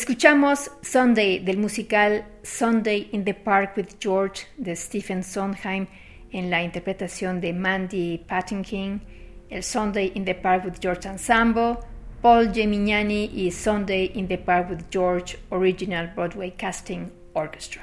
Escuchamos 0.01 0.71
Sunday 0.81 1.41
del 1.41 1.59
musical 1.59 2.25
Sunday 2.43 3.11
in 3.13 3.23
the 3.23 3.35
Park 3.35 3.77
with 3.77 3.99
George 4.01 4.47
de 4.57 4.75
Stephen 4.75 5.23
Sondheim 5.23 5.87
en 6.33 6.49
la 6.49 6.63
interpretación 6.63 7.39
de 7.39 7.53
Mandy 7.53 8.17
Patinkin, 8.17 9.03
el 9.51 9.63
Sunday 9.63 10.11
in 10.15 10.25
the 10.25 10.33
Park 10.33 10.65
with 10.65 10.81
George 10.81 11.07
Ensemble, 11.07 11.81
Paul 12.23 12.51
Gemignani 12.51 13.31
y 13.35 13.51
Sunday 13.51 14.11
in 14.15 14.27
the 14.27 14.39
Park 14.39 14.71
with 14.71 14.91
George 14.91 15.37
Original 15.51 16.07
Broadway 16.15 16.51
Casting 16.57 17.13
Orchestra. 17.35 17.83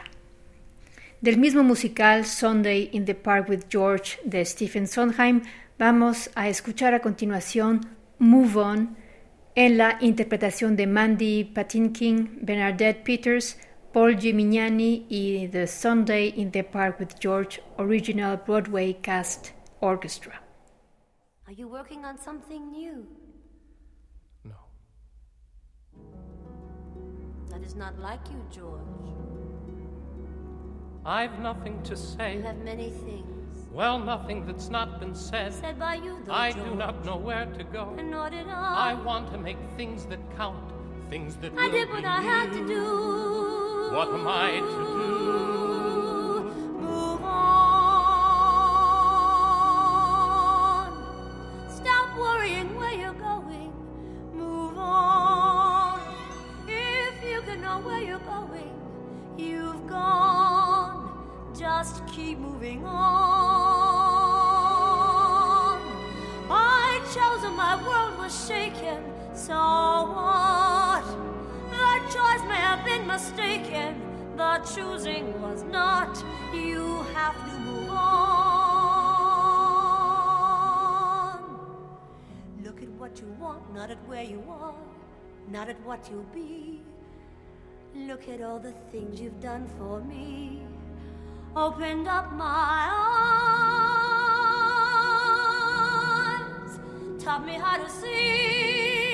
Del 1.22 1.38
mismo 1.38 1.64
musical 1.64 2.26
Sunday 2.26 2.90
in 2.94 3.06
the 3.06 3.14
Park 3.14 3.48
with 3.48 3.70
George 3.70 4.18
de 4.26 4.44
Stephen 4.44 4.88
Sondheim, 4.88 5.44
vamos 5.78 6.32
a 6.34 6.50
escuchar 6.50 6.96
a 6.96 7.00
continuación 7.00 7.82
Move 8.18 8.58
On 8.58 9.07
en 9.58 9.76
la 9.76 9.98
interpretación 10.02 10.76
de 10.76 10.86
Mandy 10.86 11.44
Patinkin, 11.44 12.38
Bernadette 12.44 13.04
Peters, 13.04 13.58
Paul 13.92 14.16
Gemignani 14.16 15.08
y 15.10 15.48
The 15.48 15.66
Sunday 15.66 16.32
in 16.38 16.52
the 16.52 16.64
Park 16.64 17.00
with 17.00 17.20
George 17.20 17.60
Original 17.80 18.38
Broadway 18.38 18.94
Cast 18.94 19.54
Orchestra. 19.82 20.40
Are 21.48 21.54
you 21.54 21.68
working 21.68 22.06
on 22.06 22.20
something 22.20 22.72
new? 22.72 23.08
No. 24.44 24.54
That 27.50 27.64
is 27.64 27.76
not 27.76 27.98
like 27.98 28.22
you, 28.30 28.40
George. 28.52 28.80
I've 31.04 31.40
nothing 31.40 31.82
to 31.82 31.96
say. 31.96 32.36
You 32.36 32.44
have 32.44 32.64
many 32.64 32.92
things. 32.92 33.37
Well, 33.72 34.00
nothing 34.00 34.46
that's 34.46 34.70
not 34.70 35.00
been 35.00 35.14
said. 35.14 35.54
Said 35.54 35.78
by 35.78 35.96
you, 35.96 36.18
though, 36.26 36.34
I 36.34 36.52
George. 36.52 36.66
do 36.66 36.76
not 36.76 37.06
know 37.06 37.18
where 37.18 37.46
to 37.46 37.64
go. 37.64 37.94
And 37.98 38.10
nor 38.12 38.30
did 38.30 38.48
I. 38.48 38.92
I 38.92 38.94
want 38.94 39.32
to 39.32 39.38
make 39.38 39.58
things 39.76 40.06
that 40.06 40.20
count, 40.36 40.72
things 41.10 41.36
that 41.38 41.54
I 41.58 41.70
did 41.70 41.90
what 41.90 42.06
I 42.06 42.22
had 42.22 42.52
to 42.54 42.66
do. 42.68 43.94
What 43.94 44.08
am 44.10 44.28
I 44.28 44.52
to 44.60 44.84
do? 44.98 45.47
Mistaken. 73.18 73.92
The 74.36 74.54
choosing 74.76 75.26
was 75.42 75.64
not. 75.64 76.24
You 76.54 77.04
have 77.16 77.36
to 77.48 77.54
move 77.68 77.90
on. 77.90 78.28
Look 82.64 82.80
at 82.84 82.90
what 83.00 83.20
you 83.20 83.28
want, 83.40 83.74
not 83.74 83.90
at 83.90 83.98
where 84.08 84.22
you 84.22 84.44
are, 84.48 84.76
not 85.50 85.68
at 85.68 85.80
what 85.84 86.08
you'll 86.12 86.32
be. 86.32 86.84
Look 87.96 88.30
at 88.30 88.40
all 88.44 88.60
the 88.60 88.74
things 88.92 89.20
you've 89.20 89.42
done 89.42 89.68
for 89.80 90.00
me. 90.02 90.62
Opened 91.56 92.08
up 92.08 92.32
my 92.34 92.90
eyes, 96.30 96.80
taught 97.24 97.44
me 97.48 97.54
how 97.54 97.78
to 97.84 97.90
see. 97.90 99.07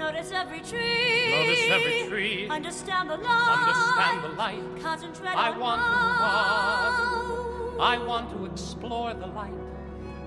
Notice 0.00 0.32
every 0.32 0.60
tree. 0.60 1.30
Notice 1.30 1.68
every 1.68 2.08
tree. 2.08 2.48
Understand 2.48 3.10
the 3.10 3.18
light. 3.18 3.58
Understand 3.58 4.24
the 4.24 4.28
light. 4.30 4.82
Concentrate 4.82 5.36
I 5.36 5.50
on 5.50 5.60
want 5.60 5.80
to 5.82 5.86
now. 5.90 7.76
walk. 7.76 7.80
I 7.80 7.98
want 7.98 8.30
to 8.30 8.46
explore 8.46 9.12
the 9.12 9.26
light. 9.26 9.52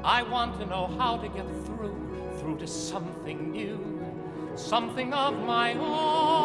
I 0.04 0.22
want 0.22 0.60
to 0.60 0.68
know 0.68 0.86
how 1.00 1.18
to 1.18 1.28
get 1.28 1.48
through, 1.66 1.98
through 2.38 2.60
to 2.60 2.68
something 2.68 3.52
new, 3.52 3.80
something 4.56 5.12
of 5.12 5.40
my 5.40 5.74
own. 5.74 6.43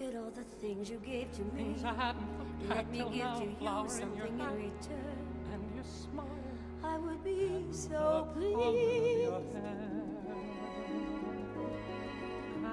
Look 0.00 0.14
at 0.14 0.20
all 0.20 0.30
the 0.30 0.44
things 0.60 0.90
you 0.90 0.98
gave 1.04 1.32
to 1.32 1.42
me. 1.42 1.50
Things 1.74 1.84
I 1.84 1.92
hadn't 1.92 2.68
Let 2.68 2.90
me 2.90 2.98
give 2.98 3.08
to 3.08 3.14
you 3.14 3.56
flower 3.58 3.86
in 3.86 4.16
your 4.16 4.26
something 4.26 4.40
in 4.40 4.56
return. 4.56 5.18
and 5.52 5.74
your 5.74 5.84
smile. 5.84 6.26
I 6.84 6.98
would 6.98 7.24
be 7.24 7.64
so 7.72 8.28
the 8.36 8.52
palm 8.52 8.68
of 8.68 8.74
your 8.74 9.40
pleased. 9.40 9.56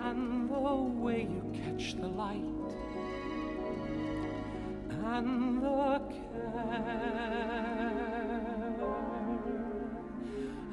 And 0.03 0.49
the 0.49 0.75
way 1.01 1.21
you 1.21 1.51
catch 1.63 1.95
the 1.95 2.07
light 2.07 2.43
and 5.03 5.61
the 5.63 5.99
care 6.11 6.75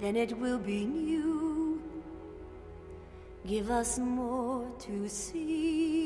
Then 0.00 0.16
it 0.16 0.38
will 0.38 0.58
be 0.58 0.86
new. 0.86 1.78
Give 3.46 3.70
us 3.70 3.98
more 3.98 4.64
to 4.86 5.08
see. 5.08 6.00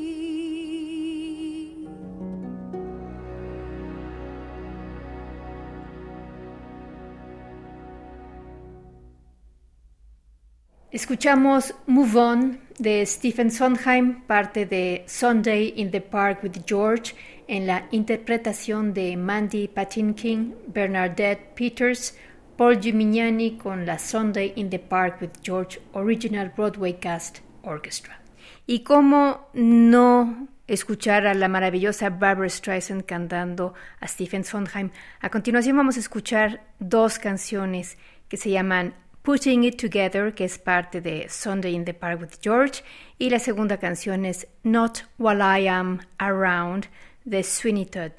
Escuchamos 10.91 11.73
Move 11.87 12.17
On 12.17 12.59
de 12.79 13.05
Stephen 13.05 13.51
Sondheim, 13.51 14.23
parte 14.27 14.65
de 14.65 15.05
Sunday 15.07 15.67
in 15.77 15.91
the 15.91 16.01
Park 16.01 16.43
with 16.43 16.65
George, 16.67 17.15
en 17.49 17.67
la 17.67 17.87
interpretación 17.93 18.93
de 18.93 19.17
Mandy 19.17 19.69
Patinkin, 19.69 20.55
Bernadette 20.67 21.55
Peters, 21.55 22.15
Paul 22.57 22.81
Gimignani 22.81 23.59
con 23.59 23.85
la 23.85 23.99
Sunday 23.99 24.53
in 24.55 24.71
the 24.71 24.79
Park 24.79 25.21
with 25.21 25.31
George 25.43 25.81
Original 25.93 26.53
Broadway 26.55 26.95
Cast 26.95 27.41
Orchestra. 27.63 28.21
Y 28.67 28.81
cómo 28.81 29.49
no 29.55 30.49
escuchar 30.67 31.27
a 31.27 31.35
la 31.35 31.49
maravillosa 31.49 32.11
Barbara 32.11 32.49
Streisand 32.49 33.05
cantando 33.05 33.75
a 34.01 34.07
Stephen 34.07 34.45
Sondheim. 34.45 34.91
A 35.21 35.31
continuación 35.31 35.77
vamos 35.77 35.97
a 35.97 36.01
escuchar 36.01 36.63
dos 36.79 37.19
canciones 37.19 37.99
que 38.29 38.37
se 38.37 38.51
llaman 38.51 38.95
Putting 39.23 39.65
It 39.65 39.81
Together, 39.81 40.33
que 40.35 40.45
es 40.45 40.59
parte 40.59 41.01
de 41.01 41.29
Sunday 41.29 41.75
in 41.75 41.85
the 41.85 41.95
Park 41.95 42.21
with 42.21 42.39
George, 42.41 42.85
y 43.19 43.31
la 43.31 43.39
segunda 43.39 43.79
canción 43.79 44.25
es 44.25 44.47
Not 44.63 45.05
While 45.19 45.43
I 45.43 45.67
Am 45.67 46.01
Around 46.19 46.87
de 47.25 47.43
Sweeney 47.43 47.87
Todd. 47.87 48.13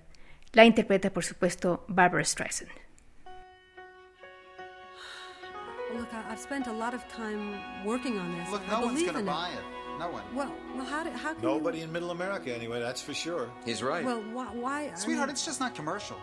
La 0.52 0.66
interpreta, 0.66 1.12
por 1.12 1.24
supuesto, 1.24 1.86
Barbara 1.88 2.24
Streisand. 2.24 2.85
Look, 6.06 6.14
I, 6.14 6.30
have 6.30 6.40
spent 6.40 6.68
a 6.68 6.72
lot 6.72 6.94
of 6.94 7.08
time 7.08 7.60
working 7.84 8.20
on 8.20 8.38
this. 8.38 8.52
Look, 8.52 8.62
I 8.70 8.80
no 8.80 8.86
one's 8.86 9.02
going 9.02 9.16
to 9.16 9.24
buy 9.24 9.50
it. 9.50 9.98
No 9.98 10.10
one. 10.10 10.24
Well, 10.36 10.54
well, 10.76 10.86
how, 10.86 11.04
do, 11.04 11.10
how 11.10 11.34
can 11.34 11.42
Nobody 11.42 11.80
you... 11.80 11.86
in 11.86 11.92
Middle 11.92 12.12
America, 12.12 12.54
anyway. 12.54 12.80
That's 12.80 13.02
for 13.02 13.16
sure. 13.16 13.50
He's 13.66 13.82
right. 13.82 14.06
Well, 14.06 14.22
why? 14.32 14.46
why 14.54 14.92
I 14.92 14.96
Sweetheart, 14.96 15.30
mean, 15.30 15.34
it's 15.34 15.46
just 15.46 15.60
not 15.60 15.74
commercial. 15.74 16.18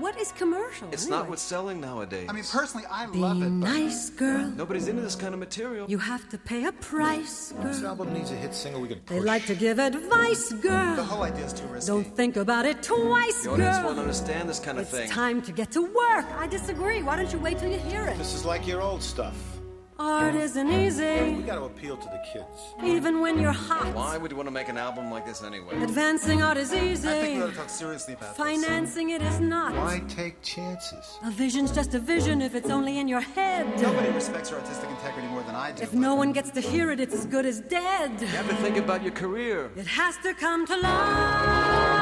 What 0.00 0.18
is 0.18 0.32
commercial? 0.32 0.88
It's 0.90 1.04
anyway? 1.04 1.18
not 1.18 1.28
what's 1.28 1.42
selling 1.42 1.78
nowadays. 1.80 2.26
I 2.28 2.32
mean, 2.32 2.44
personally, 2.44 2.86
I 2.90 3.06
Be 3.06 3.18
love 3.18 3.36
it. 3.36 3.40
But 3.40 3.50
nice, 3.50 4.08
girl. 4.10 4.46
Nobody's 4.56 4.88
into 4.88 5.02
this 5.02 5.14
kind 5.14 5.34
of 5.34 5.40
material. 5.40 5.86
You 5.88 5.98
have 5.98 6.28
to 6.30 6.38
pay 6.38 6.64
a 6.64 6.72
price, 6.72 7.52
girl. 7.52 7.64
This 7.64 7.82
album 7.82 8.12
needs 8.14 8.30
a 8.30 8.34
hit 8.34 8.54
single 8.54 8.80
we 8.80 8.88
can 8.88 9.00
push. 9.00 9.14
They 9.16 9.20
like 9.20 9.44
to 9.46 9.54
give 9.54 9.78
advice, 9.78 10.52
girl. 10.54 10.96
The 10.96 11.04
whole 11.04 11.22
idea 11.22 11.44
is 11.44 11.52
too 11.52 11.66
risky. 11.66 11.88
Don't 11.88 12.16
think 12.16 12.36
about 12.36 12.64
it 12.64 12.82
twice, 12.82 13.42
The 13.44 13.50
audience 13.50 13.76
girl. 13.76 13.86
won't 13.86 13.98
understand 13.98 14.48
this 14.48 14.58
kind 14.58 14.78
of 14.78 14.82
it's 14.84 14.92
thing. 14.92 15.04
It's 15.04 15.12
time 15.12 15.42
to 15.42 15.52
get 15.52 15.70
to 15.72 15.82
work. 15.82 16.26
I 16.38 16.46
disagree. 16.46 17.02
Why 17.02 17.16
don't 17.16 17.30
you 17.32 17.38
wait 17.38 17.58
till 17.58 17.70
you 17.70 17.78
hear 17.78 18.06
it? 18.06 18.16
This 18.16 18.34
is 18.34 18.44
like 18.46 18.66
your 18.66 18.80
old 18.80 19.02
stuff. 19.02 19.36
Art 19.98 20.34
isn't 20.34 20.66
We 20.68 20.86
easy, 20.86 21.42
got 21.42 21.56
to 21.56 21.64
appeal 21.64 21.96
to 21.96 22.08
the 22.08 22.20
kids. 22.32 22.74
even 22.82 23.20
when 23.20 23.38
you're 23.38 23.52
hot. 23.52 23.94
Why 23.94 24.16
would 24.16 24.30
you 24.30 24.36
want 24.36 24.46
to 24.48 24.52
make 24.52 24.68
an 24.68 24.78
album 24.78 25.10
like 25.10 25.26
this 25.26 25.42
anyway? 25.44 25.80
Advancing 25.82 26.42
art 26.42 26.56
is 26.56 26.72
easy. 26.72 27.08
I 27.08 27.12
think 27.20 27.36
we 27.38 27.42
ought 27.44 27.50
to 27.50 27.56
talk 27.56 27.68
seriously 27.68 28.14
about 28.14 28.36
Financing 28.36 29.10
it 29.10 29.22
is 29.22 29.38
not. 29.38 29.74
Why 29.74 30.02
take 30.08 30.40
chances? 30.42 31.18
A 31.24 31.30
vision's 31.30 31.70
just 31.72 31.94
a 31.94 31.98
vision 32.00 32.40
if 32.42 32.54
it's 32.54 32.70
only 32.70 32.98
in 32.98 33.06
your 33.06 33.20
head. 33.20 33.66
Nobody 33.80 34.10
respects 34.10 34.50
your 34.50 34.60
artistic 34.60 34.88
integrity 34.90 35.28
more 35.28 35.42
than 35.42 35.54
I 35.54 35.72
do. 35.72 35.82
If 35.82 35.92
no 35.92 36.14
one 36.14 36.32
gets 36.32 36.50
to 36.52 36.60
hear 36.60 36.90
it, 36.90 36.98
it's 36.98 37.14
as 37.14 37.26
good 37.26 37.44
as 37.46 37.60
dead. 37.60 38.18
You 38.20 38.26
have 38.28 38.48
to 38.48 38.56
think 38.56 38.78
about 38.78 39.02
your 39.02 39.12
career. 39.12 39.70
It 39.76 39.86
has 39.86 40.16
to 40.18 40.32
come 40.34 40.66
to 40.66 40.76
life. 40.76 41.92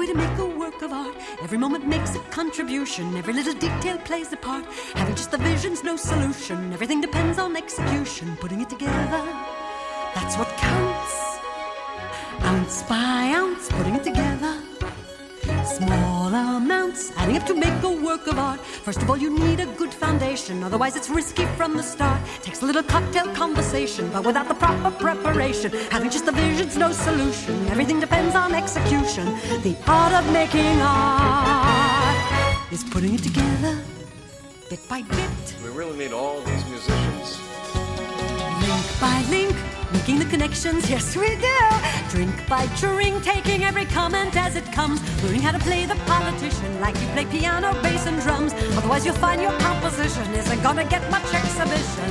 Way 0.00 0.06
to 0.06 0.14
make 0.14 0.38
a 0.38 0.46
work 0.46 0.80
of 0.80 0.92
art. 0.94 1.14
Every 1.42 1.58
moment 1.58 1.86
makes 1.86 2.14
a 2.14 2.20
contribution, 2.30 3.14
every 3.18 3.34
little 3.34 3.52
detail 3.52 3.98
plays 3.98 4.32
a 4.32 4.36
part. 4.38 4.64
Having 4.94 5.16
just 5.16 5.30
the 5.30 5.36
vision's 5.36 5.84
no 5.84 5.96
solution, 5.96 6.72
everything 6.72 7.02
depends 7.02 7.38
on 7.38 7.54
execution. 7.54 8.34
Putting 8.40 8.62
it 8.62 8.70
together, 8.70 9.22
that's 10.14 10.38
what 10.38 10.48
counts. 10.56 11.14
Ounce 12.42 12.82
by 12.84 13.32
ounce, 13.36 13.68
putting 13.68 13.94
it 13.94 14.04
together. 14.04 14.59
Small 15.64 16.28
amounts 16.28 17.12
adding 17.16 17.36
up 17.36 17.46
to 17.46 17.54
make 17.54 17.82
a 17.82 17.90
work 17.90 18.26
of 18.26 18.38
art. 18.38 18.60
First 18.60 19.02
of 19.02 19.10
all, 19.10 19.16
you 19.16 19.30
need 19.38 19.60
a 19.60 19.66
good 19.66 19.92
foundation, 19.92 20.62
otherwise, 20.62 20.96
it's 20.96 21.10
risky 21.10 21.46
from 21.56 21.76
the 21.76 21.82
start. 21.82 22.20
Takes 22.42 22.62
a 22.62 22.66
little 22.66 22.82
cocktail 22.82 23.26
conversation, 23.34 24.10
but 24.10 24.24
without 24.24 24.48
the 24.48 24.54
proper 24.54 24.90
preparation, 24.90 25.70
having 25.90 26.10
just 26.10 26.26
the 26.26 26.32
vision's 26.32 26.76
no 26.76 26.92
solution. 26.92 27.66
Everything 27.68 28.00
depends 28.00 28.34
on 28.34 28.54
execution. 28.54 29.26
The 29.62 29.76
art 29.86 30.12
of 30.12 30.32
making 30.32 30.80
art 30.80 32.16
is 32.72 32.84
putting 32.84 33.14
it 33.14 33.22
together 33.22 33.82
bit 34.70 34.88
by 34.88 35.02
bit. 35.02 35.54
We 35.64 35.70
really 35.70 35.98
need 35.98 36.12
all 36.12 36.40
these 36.42 36.64
musicians. 36.66 37.40
Link 38.62 39.00
by 39.00 39.26
link, 39.28 39.56
making 39.92 40.18
the 40.18 40.24
connections, 40.24 40.88
yes 40.88 41.16
we 41.16 41.36
do. 41.36 41.58
Drink 42.10 42.34
by 42.48 42.66
drink, 42.76 43.22
taking 43.22 43.64
every 43.64 43.84
comment 43.84 44.36
as 44.36 44.56
it 44.56 44.64
comes. 44.72 45.00
Learning 45.22 45.40
how 45.40 45.52
to 45.52 45.58
play 45.58 45.86
the 45.86 45.96
politician 46.06 46.80
like 46.80 47.00
you 47.00 47.06
play 47.08 47.26
piano, 47.26 47.72
bass, 47.82 48.06
and 48.06 48.20
drums. 48.22 48.52
Otherwise, 48.76 49.04
you'll 49.04 49.14
find 49.14 49.40
your 49.40 49.52
composition 49.60 50.32
isn't 50.34 50.62
gonna 50.62 50.84
get 50.84 51.02
much 51.10 51.32
exhibition. 51.34 52.10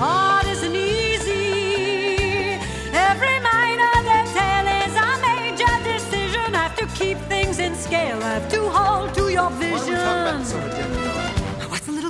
Art 0.00 0.46
isn't 0.46 0.74
easy. 0.74 2.58
Every 2.92 3.38
minor 3.40 3.94
detail 4.10 4.66
is 4.82 4.94
a 5.08 5.10
major 5.28 5.74
decision. 5.84 6.54
Have 6.54 6.76
to 6.76 6.86
keep 6.98 7.18
things 7.28 7.58
in 7.58 7.74
scale, 7.74 8.20
have 8.20 8.48
to 8.50 8.68
hold 8.68 9.14
to 9.14 9.28
your 9.28 9.50
Why 9.50 9.70
don't 9.70 9.88
we 9.88 9.94
talk 9.94 10.16
about 10.26 10.44
vision. 10.44 11.05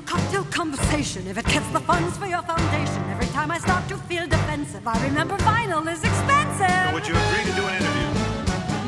Cocktail 0.06 0.44
conversation 0.44 1.26
if 1.26 1.36
it 1.36 1.46
gets 1.46 1.68
the 1.70 1.80
funds 1.80 2.16
for 2.16 2.26
your 2.26 2.42
foundation? 2.42 3.02
Every 3.10 3.26
time 3.26 3.50
I 3.50 3.58
start 3.58 3.88
to 3.88 3.96
feel 4.08 4.26
defensive, 4.26 4.86
I 4.86 4.96
remember 5.02 5.36
vinyl 5.38 5.86
is 5.92 6.02
expensive. 6.02 6.94
Would 6.94 7.08
you 7.08 7.14
agree 7.14 7.44
to 7.50 7.56
do 7.60 7.64
an 7.66 7.74
interview? 7.82 8.08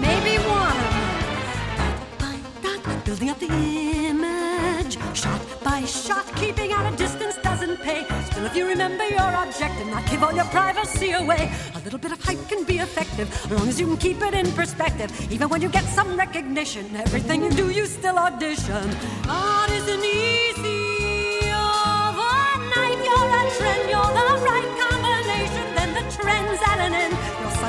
Maybe 0.00 0.38
one. 0.48 0.76
Building 3.04 3.30
up 3.30 3.38
the 3.40 3.46
image, 3.46 4.98
shot 5.14 5.40
by 5.64 5.82
shot, 5.86 6.26
keeping 6.36 6.72
at 6.72 6.92
a 6.92 6.94
distance 6.94 7.38
doesn't 7.38 7.78
pay. 7.78 8.04
Still, 8.26 8.44
if 8.44 8.54
you 8.54 8.68
remember 8.68 9.02
your 9.08 9.32
objective, 9.44 9.86
not 9.86 10.04
give 10.10 10.22
all 10.22 10.34
your 10.34 10.44
privacy 10.46 11.12
away. 11.12 11.50
A 11.74 11.78
little 11.78 11.98
bit 11.98 12.12
of 12.12 12.22
hype 12.22 12.46
can 12.50 12.64
be 12.64 12.76
effective, 12.80 13.32
as 13.32 13.50
long 13.50 13.66
as 13.66 13.80
you 13.80 13.86
can 13.86 13.96
keep 13.96 14.20
it 14.20 14.34
in 14.34 14.52
perspective. 14.52 15.10
Even 15.32 15.48
when 15.48 15.62
you 15.62 15.70
get 15.70 15.84
some 15.84 16.18
recognition, 16.18 16.84
everything 16.96 17.42
you 17.44 17.50
do, 17.50 17.70
you 17.70 17.86
still 17.86 18.18
audition. 18.18 18.94
Art 19.26 19.70
isn't. 19.70 20.07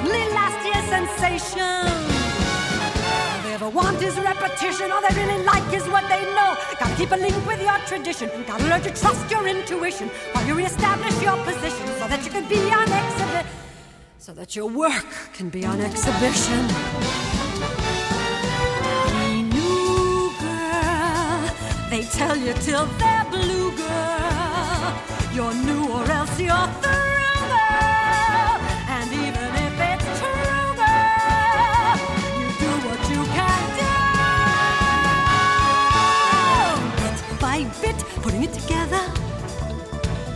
You'll 0.10 0.34
last 0.34 0.66
year's 0.66 0.88
sensation. 0.90 1.62
All 3.36 3.42
they 3.44 3.54
ever 3.54 3.70
want 3.70 4.02
is 4.02 4.16
repetition. 4.18 4.92
All 4.92 5.02
they 5.02 5.14
really 5.16 5.44
like 5.44 5.72
is 5.72 5.88
what 5.88 6.04
they 6.10 6.24
know. 6.34 6.58
Gotta 6.80 6.96
keep 6.96 7.12
a 7.12 7.16
link 7.16 7.36
with 7.46 7.62
your 7.62 7.78
tradition. 7.86 8.30
Gotta 8.48 8.66
learn 8.66 8.82
to 8.82 8.90
trust 8.90 9.30
your 9.30 9.48
intuition 9.48 10.10
while 10.32 10.46
you 10.48 10.56
reestablish 10.56 11.22
your 11.22 11.38
position 11.46 11.86
so 12.00 12.08
that 12.08 12.26
you 12.26 12.32
can 12.32 12.48
be 12.50 12.60
on 12.72 12.88
exhibit. 13.02 13.46
So 14.18 14.34
that 14.34 14.56
your 14.56 14.68
work 14.68 15.06
can 15.34 15.50
be 15.50 15.64
on 15.64 15.80
exhibition. 15.80 16.68
Be 19.14 19.44
new, 19.44 20.32
girl. 20.42 21.42
They 21.92 22.02
tell 22.18 22.36
you 22.36 22.54
till 22.66 22.86
they're 22.98 23.26
blue, 23.30 23.72
girl. 23.78 24.94
You're 25.36 25.54
new 25.54 25.88
or 25.94 26.04
else 26.10 26.40
you're 26.40 26.70
through, 26.82 27.19
putting 38.22 38.44
it 38.44 38.54
together. 38.54 39.02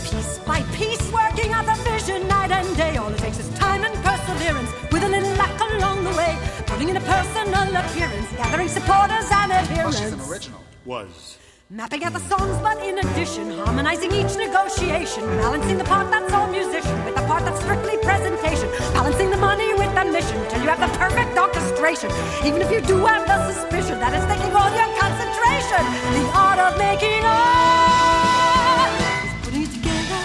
Piece 0.04 0.39
by 0.39 0.62
piece, 0.74 1.12
working 1.12 1.52
out 1.54 1.65
the 1.65 1.76
vision 1.89 2.28
night 2.28 2.52
and 2.52 2.76
day. 2.78 2.98
All 2.98 3.10
it 3.12 3.17
takes 3.19 3.39
is 3.39 3.50
time 3.58 3.84
and 3.84 3.93
perseverance, 4.04 4.69
with 4.91 5.04
a 5.04 5.10
little 5.10 5.34
luck 5.36 5.60
along 5.72 6.04
the 6.04 6.12
way. 6.12 6.38
Putting 6.67 6.89
in 6.89 6.98
a 6.98 7.02
personal 7.02 7.76
appearance, 7.76 8.30
gathering 8.38 8.67
supporters 8.67 9.28
and 9.32 9.50
Well, 9.52 9.60
adherents. 9.63 10.00
she's 10.00 10.13
an 10.13 10.22
original. 10.22 10.62
Was. 10.86 11.38
Mapping 11.73 12.03
out 12.03 12.13
the 12.13 12.19
songs, 12.29 12.55
but 12.62 12.77
in 12.86 12.99
addition, 12.99 13.49
harmonizing 13.49 14.12
each 14.12 14.38
negotiation, 14.38 15.25
balancing 15.41 15.79
the 15.79 15.83
part 15.83 16.07
that's 16.12 16.31
all 16.31 16.45
musician 16.45 17.03
with 17.03 17.15
the 17.15 17.23
part 17.25 17.43
that's 17.45 17.59
strictly 17.62 17.97
presentation, 17.97 18.69
balancing 18.93 19.31
the 19.31 19.38
money 19.38 19.73
with 19.73 19.89
the 19.95 20.05
mission 20.05 20.38
till 20.51 20.62
you 20.62 20.69
have 20.69 20.79
the 20.79 20.97
perfect 20.99 21.36
orchestration. 21.36 22.12
Even 22.45 22.62
if 22.62 22.69
you 22.69 22.79
do 22.81 23.03
have 23.03 23.25
the 23.25 23.51
suspicion 23.51 23.97
that 23.97 24.13
it's 24.13 24.23
taking 24.29 24.53
all 24.53 24.69
your 24.69 24.86
concentration, 25.01 25.81
the 26.13 26.29
art 26.38 26.59
of 26.62 26.77
making 26.77 27.25
art 27.25 28.93
is 29.25 29.33
putting 29.41 29.63
it 29.65 29.73
together 29.73 30.21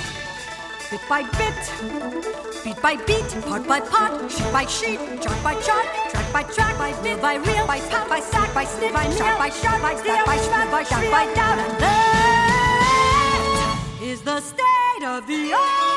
bit 0.93 1.01
by 1.09 1.23
bit, 1.41 1.57
beat 2.63 2.77
by 2.83 2.97
beat, 3.09 3.29
part 3.49 3.67
by 3.67 3.81
part, 3.81 4.31
sheet 4.31 4.53
by 4.53 4.67
sheet, 4.67 5.01
chart 5.23 5.43
by 5.43 5.55
chart, 5.65 5.87
by 6.33 6.43
track, 6.43 6.77
by 6.79 6.93
bit 7.03 7.21
by 7.21 7.35
reel, 7.35 7.67
by 7.67 7.81
pack 7.81 8.09
by 8.09 8.21
sack, 8.21 8.53
by 8.55 8.65
snip, 8.65 8.93
by 8.93 9.09
shot 9.11 9.39
by 9.39 9.49
shot, 9.51 9.81
by 9.81 9.95
stack 9.95 10.27
by 10.27 10.37
shot, 10.37 10.71
by 10.71 10.83
down 10.85 11.11
by 11.11 11.35
down, 11.35 11.59
and 11.59 11.79
that 11.81 13.19
is 14.03 14.23
the 14.23 14.41
state 14.41 15.05
of 15.05 15.27
the 15.27 15.53
art. 15.53 15.88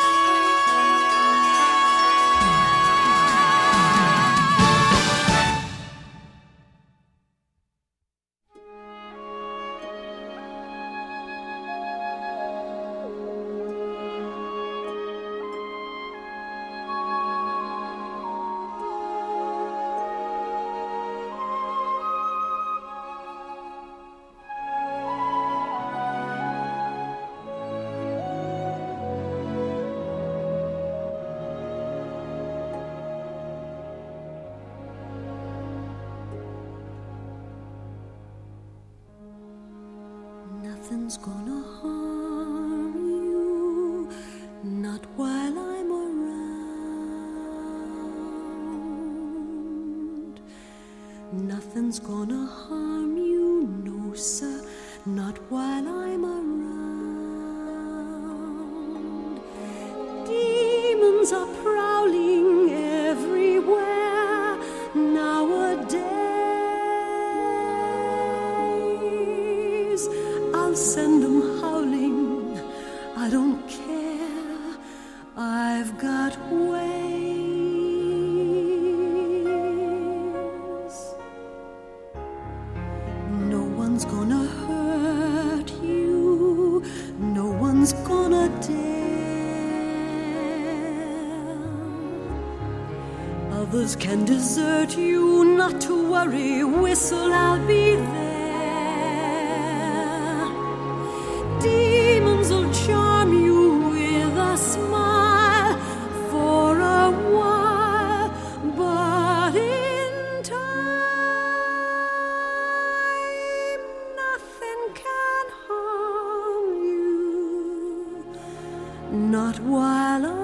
Not 119.31 119.61
while 119.61 120.40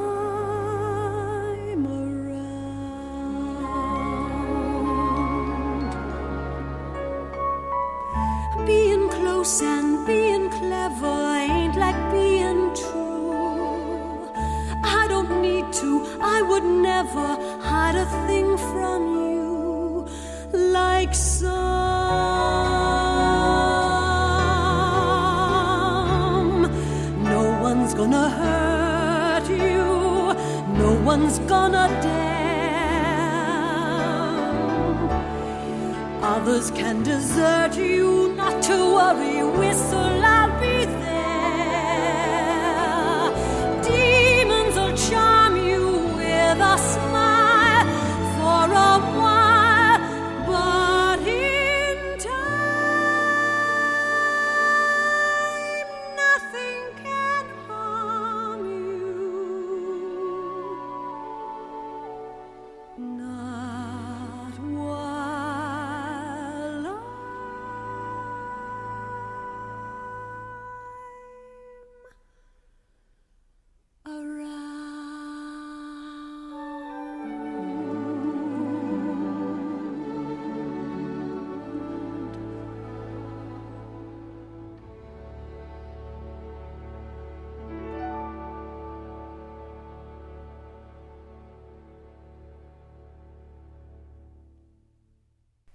no 31.27 31.47
gonna 31.47 31.87
dare. 32.01 32.37
Others 36.21 36.71
can 36.71 37.03
desert 37.03 37.75
you, 37.75 38.33
not 38.35 38.61
to 38.63 38.73
worry, 38.95 39.43
whistle, 39.57 40.16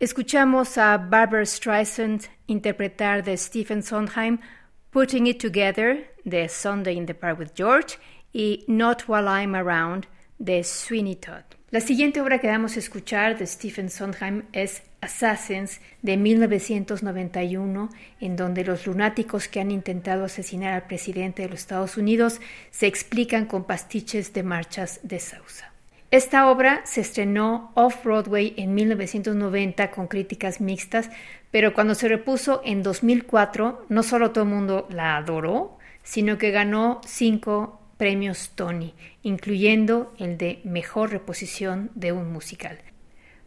Escuchamos 0.03 0.79
a 0.79 0.99
Barbara 0.99 1.47
Streisand 1.47 2.23
interpretar 2.49 3.23
de 3.23 3.37
Stephen 3.37 3.85
Sondheim 3.85 4.41
Putting 4.91 5.29
It 5.29 5.41
Together 5.41 6.11
de 6.25 6.49
Sunday 6.49 6.97
in 6.97 7.07
the 7.07 7.15
Park 7.15 7.39
with 7.39 7.55
George 7.55 8.01
y 8.33 8.65
Not 8.67 9.05
While 9.07 9.29
I'm 9.29 9.55
Around 9.55 10.09
de 10.41 10.65
Sweeney 10.65 11.15
Todd. 11.15 11.45
La 11.71 11.81
siguiente 11.81 12.21
obra 12.21 12.41
que 12.41 12.49
vamos 12.49 12.75
a 12.75 12.81
escuchar 12.81 13.39
de 13.39 13.47
Stephen 13.47 13.91
Sondheim 13.91 14.43
es 14.53 14.83
Assassins 15.01 15.81
de 16.03 16.17
1991, 16.17 17.89
en 18.19 18.35
donde 18.35 18.65
los 18.65 18.89
lunáticos 18.89 19.47
que 19.47 19.61
han 19.61 19.71
intentado 19.71 20.25
asesinar 20.25 20.73
al 20.75 20.89
presidente 20.89 21.43
de 21.43 21.51
los 21.51 21.61
Estados 21.61 21.97
Unidos 21.97 22.41
se 22.73 22.89
explican 22.89 23.47
con 23.47 23.63
pastiches 23.63 24.33
de 24.33 24.43
marchas 24.43 24.99
de 25.05 25.21
Sousa. 25.21 25.72
Esta 26.13 26.51
obra 26.51 26.83
se 26.85 27.01
estrenó 27.01 27.73
off-Broadway 27.73 28.53
en 28.59 28.75
1990 28.75 29.91
con 29.91 30.09
críticas 30.09 30.61
mixtas, 30.61 31.09
pero 31.51 31.73
cuando 31.73 31.95
se 31.95 32.07
repuso 32.07 32.61
en 32.67 32.83
2004, 32.83 33.87
no 33.89 34.03
solo 34.03 34.31
todo 34.31 34.45
el 34.45 34.51
mundo 34.51 34.87
la 34.91 35.17
adoró, 35.17 35.79
sino 36.03 36.37
que 36.37 36.51
ganó 36.51 37.01
cinco 37.07 37.81
premios 37.97 38.51
Tony, 38.55 38.93
incluyendo 39.23 40.13
el 40.19 40.37
de 40.37 40.61
Mejor 40.65 41.13
Reposición 41.13 41.91
de 41.95 42.13
un 42.13 42.31
Musical. 42.31 42.79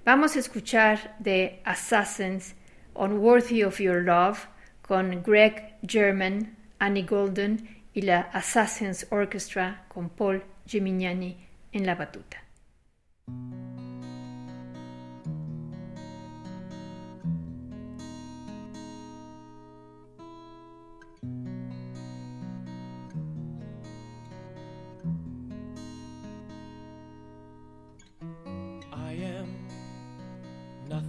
Vamos 0.03 0.35
a 0.35 0.39
escuchar 0.39 1.17
de 1.19 1.61
Assassins 1.65 2.55
Unworthy 2.95 3.63
of 3.63 3.79
Your 3.79 4.01
Love 4.01 4.47
con 4.81 5.21
Greg 5.21 5.75
German, 5.87 6.57
Annie 6.79 7.03
Golden 7.03 7.83
y 7.93 8.01
la 8.01 8.21
Assassins 8.21 9.05
Orchestra 9.11 9.85
con 9.87 10.09
Paul 10.09 10.43
Gimignani 10.65 11.45
en 11.71 11.85
la 11.85 11.93
batuta. 11.93 12.44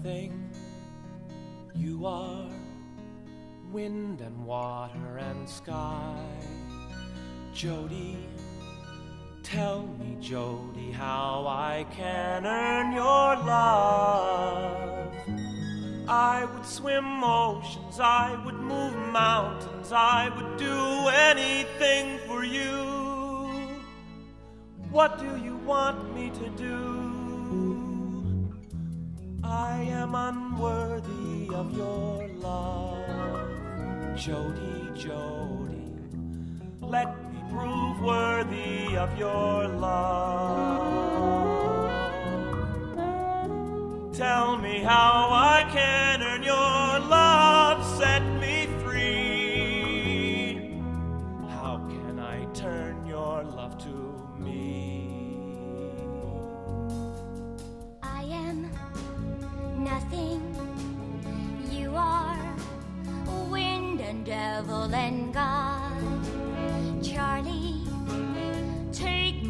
nothing. 0.06 0.50
You 1.74 2.06
are 2.06 2.48
wind 3.72 4.20
and 4.20 4.44
water 4.44 5.18
and 5.18 5.48
sky, 5.48 6.24
Jody 7.52 8.16
tell 9.46 9.86
me, 10.00 10.16
Jody, 10.20 10.90
how 10.90 11.46
I 11.46 11.86
can 11.92 12.44
earn 12.44 12.92
your 12.92 13.36
love. 13.46 15.12
I 16.08 16.44
would 16.44 16.66
swim 16.66 17.22
oceans, 17.22 18.00
I 18.00 18.42
would 18.44 18.58
move 18.58 18.96
mountains, 19.12 19.92
I 19.92 20.30
would 20.36 20.56
do 20.56 21.08
anything 21.30 22.18
for 22.26 22.42
you. 22.42 22.74
What 24.90 25.20
do 25.20 25.36
you 25.36 25.56
want 25.58 26.12
me 26.12 26.30
to 26.30 26.48
do? 26.66 26.82
I 29.44 29.80
am 30.00 30.16
unworthy 30.16 31.54
of 31.54 31.76
your 31.76 32.28
love. 32.40 34.16
Jody, 34.16 34.90
Jody, 34.96 35.92
let 36.80 37.08
me 37.32 37.35
prove 37.50 38.00
worthy 38.00 38.96
of 38.96 39.18
your 39.18 39.68
love. 39.68 40.96
Tell 44.12 44.56
me 44.56 44.80
how 44.80 45.28
I 45.30 45.68
can 45.70 46.22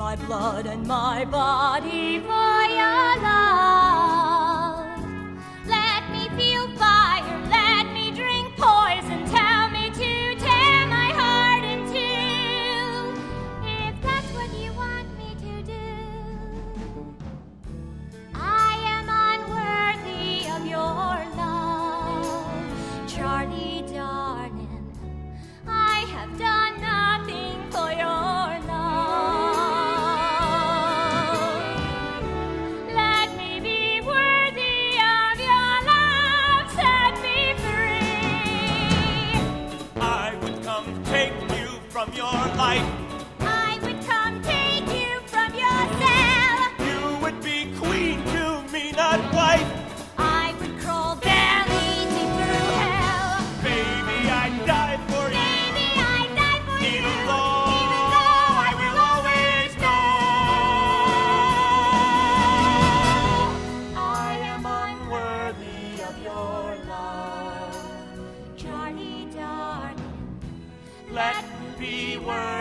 my 0.06 0.14
blood 0.14 0.66
and 0.66 0.86
my 0.86 1.24
body 1.24 2.20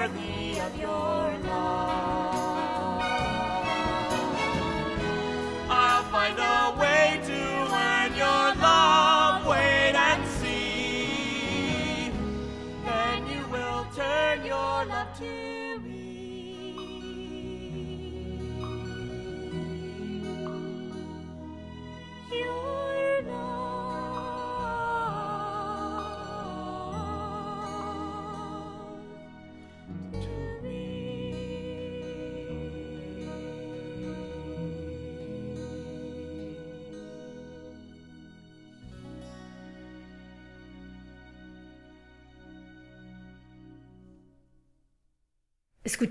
worthy 0.07 0.59
of 0.59 0.77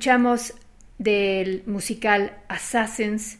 Escuchamos 0.04 0.52
del 0.98 1.62
musical 1.64 2.36
Assassins 2.48 3.38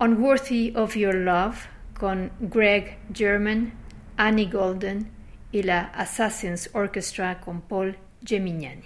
Unworthy 0.00 0.72
of 0.74 0.96
Your 0.96 1.14
Love 1.14 1.68
con 1.96 2.32
Greg 2.40 2.98
German, 3.14 3.72
Annie 4.16 4.50
Golden 4.50 5.08
y 5.52 5.62
la 5.62 5.82
Assassins 5.82 6.70
Orchestra 6.72 7.38
con 7.38 7.60
Paul 7.60 7.96
Gemignani. 8.24 8.82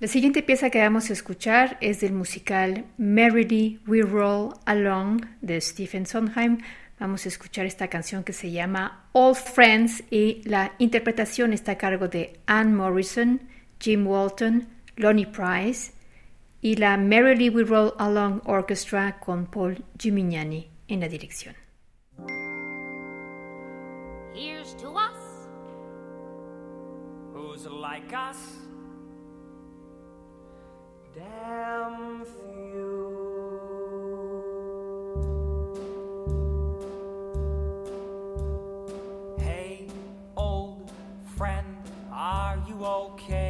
La 0.00 0.06
siguiente 0.06 0.42
pieza 0.42 0.68
que 0.68 0.82
vamos 0.82 1.08
a 1.08 1.14
escuchar 1.14 1.78
es 1.80 2.02
del 2.02 2.12
musical 2.12 2.84
Merrily 2.98 3.80
We 3.86 4.02
Roll 4.02 4.52
Along 4.66 5.24
de 5.40 5.62
Stephen 5.62 6.04
Sondheim. 6.04 6.58
Vamos 7.00 7.24
a 7.24 7.28
escuchar 7.28 7.64
esta 7.64 7.88
canción 7.88 8.22
que 8.22 8.34
se 8.34 8.50
llama 8.50 9.06
All 9.12 9.34
Friends 9.34 10.04
y 10.10 10.42
la 10.44 10.74
interpretación 10.76 11.54
está 11.54 11.72
a 11.72 11.78
cargo 11.78 12.08
de 12.08 12.38
Anne 12.44 12.74
Morrison, 12.74 13.40
Jim 13.80 14.06
Walton, 14.06 14.68
Lonnie 14.96 15.24
Price 15.24 15.91
y 16.62 16.76
la 16.76 16.96
Merrily 16.96 17.50
We 17.50 17.64
Roll 17.64 17.92
Along 17.98 18.40
Orchestra 18.44 19.18
con 19.18 19.46
Paul 19.46 19.84
Gemignani 19.98 20.70
en 20.86 21.00
la 21.00 21.08
dirección. 21.08 21.56
Here's 24.32 24.74
to 24.76 24.96
us. 24.96 25.48
Who's 27.34 27.66
like 27.66 28.14
us? 28.14 28.38
Damn 31.14 32.24
few. 32.24 33.18
Hey, 39.38 39.88
old 40.36 40.90
friend, 41.36 41.66
are 42.12 42.56
you 42.68 42.84
okay? 42.84 43.41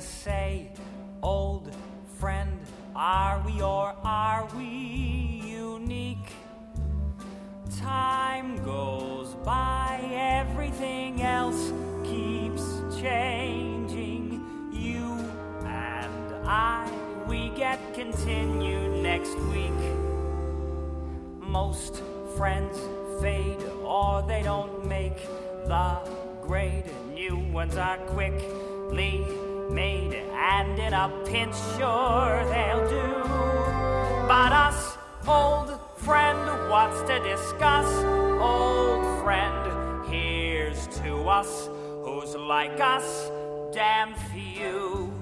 Say? 0.00 0.68
Old 1.22 1.70
friend, 2.18 2.58
are 2.96 3.42
we 3.46 3.60
or 3.60 3.94
are 4.02 4.48
we 4.56 5.42
unique? 5.44 6.32
Time 7.78 8.62
goes 8.64 9.34
by, 9.44 10.00
everything 10.12 11.22
else 11.22 11.72
keeps 12.04 12.82
changing. 13.00 14.42
You 14.72 15.18
and 15.66 16.46
I, 16.46 16.90
we 17.28 17.50
get 17.50 17.78
continued 17.94 19.02
next 19.02 19.34
week. 19.52 19.80
Most 21.40 22.02
friends 22.36 22.78
fade 23.20 23.62
or 23.82 24.22
they 24.22 24.42
don't 24.42 24.86
make 24.86 25.18
the 25.66 25.98
grade. 26.42 26.84
New 27.12 27.38
ones 27.52 27.76
are 27.76 27.98
quickly 27.98 29.24
made, 29.70 30.14
and 30.14 30.78
in 30.78 30.92
a 30.92 31.08
pinch, 31.26 31.54
sure 31.76 32.44
they'll 32.50 32.88
do. 32.88 33.12
But 34.28 34.52
us, 34.52 34.96
old 35.26 35.78
friend, 35.96 36.70
what's 36.70 37.00
to 37.02 37.18
discuss? 37.20 37.90
Old 38.40 39.22
friend, 39.22 40.06
here's 40.08 40.86
to 40.98 41.28
us. 41.28 41.68
Who's 42.04 42.34
like 42.34 42.80
us? 42.80 43.30
Damn 43.72 44.14
few. 44.32 45.12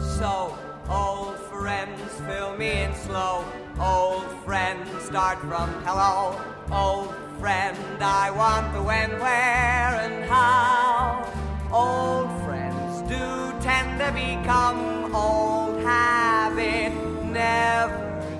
So, 0.00 0.56
old 0.88 1.36
friends, 1.52 2.00
fill 2.26 2.56
me 2.56 2.82
in 2.82 2.94
slow. 2.94 3.44
Old 3.78 4.26
friend, 4.44 4.80
start 5.02 5.38
from 5.40 5.68
hello, 5.84 6.40
old 6.72 7.14
friend. 7.38 7.76
I 8.00 8.30
want 8.30 8.72
the 8.72 8.82
when, 8.82 9.10
where, 9.20 10.00
and 10.04 10.24
how. 10.24 11.30
Old 11.72 12.35
do 13.08 13.52
tend 13.60 13.98
to 14.00 14.10
become 14.12 15.14
old 15.14 15.80
habit. 15.82 16.92
Never 17.24 17.98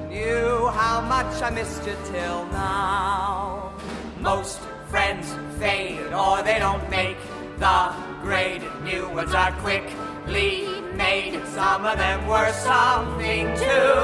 knew 0.09 0.67
how 0.69 1.01
much 1.01 1.41
I 1.43 1.51
missed 1.51 1.87
you 1.87 1.97
till 2.05 2.47
now. 2.47 3.73
Most 4.21 4.59
friends 4.89 5.27
fade 5.59 6.13
or 6.13 6.43
they 6.43 6.59
don't 6.59 6.89
make 6.91 7.19
the 7.59 7.95
grade. 8.23 8.63
New 8.83 9.09
ones 9.11 9.35
are 9.35 9.53
quickly 9.65 10.67
made. 10.95 11.41
Some 11.49 11.85
of 11.85 11.99
them 11.99 12.27
were 12.27 12.53
something 12.53 13.47
too. 13.57 13.95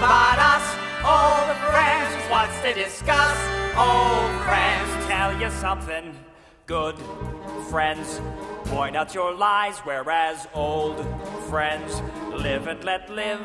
But 0.00 0.38
us, 0.54 0.66
old 1.04 1.50
friends, 1.70 2.14
what's 2.30 2.58
to 2.62 2.72
discuss? 2.72 3.38
Old 3.76 4.32
friends, 4.46 5.06
tell 5.06 5.38
you 5.38 5.50
something. 5.50 6.14
Good 6.66 6.96
friends 7.68 8.20
point 8.70 8.94
out 8.96 9.12
your 9.14 9.34
lies, 9.34 9.78
whereas 9.80 10.46
old 10.54 11.04
friends 11.48 12.00
live 12.32 12.68
and 12.68 12.82
let 12.84 13.10
live. 13.10 13.44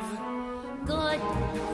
Good 0.86 1.20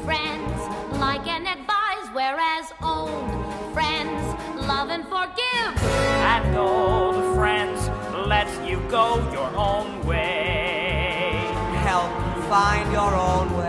friends 0.05 0.59
like 0.99 1.27
and 1.29 1.47
advise, 1.47 2.07
whereas 2.15 2.73
old 2.83 3.29
friends 3.75 4.23
love 4.67 4.89
and 4.89 5.05
forgive. 5.05 5.73
And 6.33 6.57
old 6.57 7.37
friends 7.37 7.89
let 8.27 8.49
you 8.67 8.81
go 8.89 9.17
your 9.31 9.51
own 9.55 10.03
way. 10.07 11.47
Help 11.85 12.11
find 12.49 12.91
your 12.91 13.15
own 13.15 13.55
way. 13.59 13.62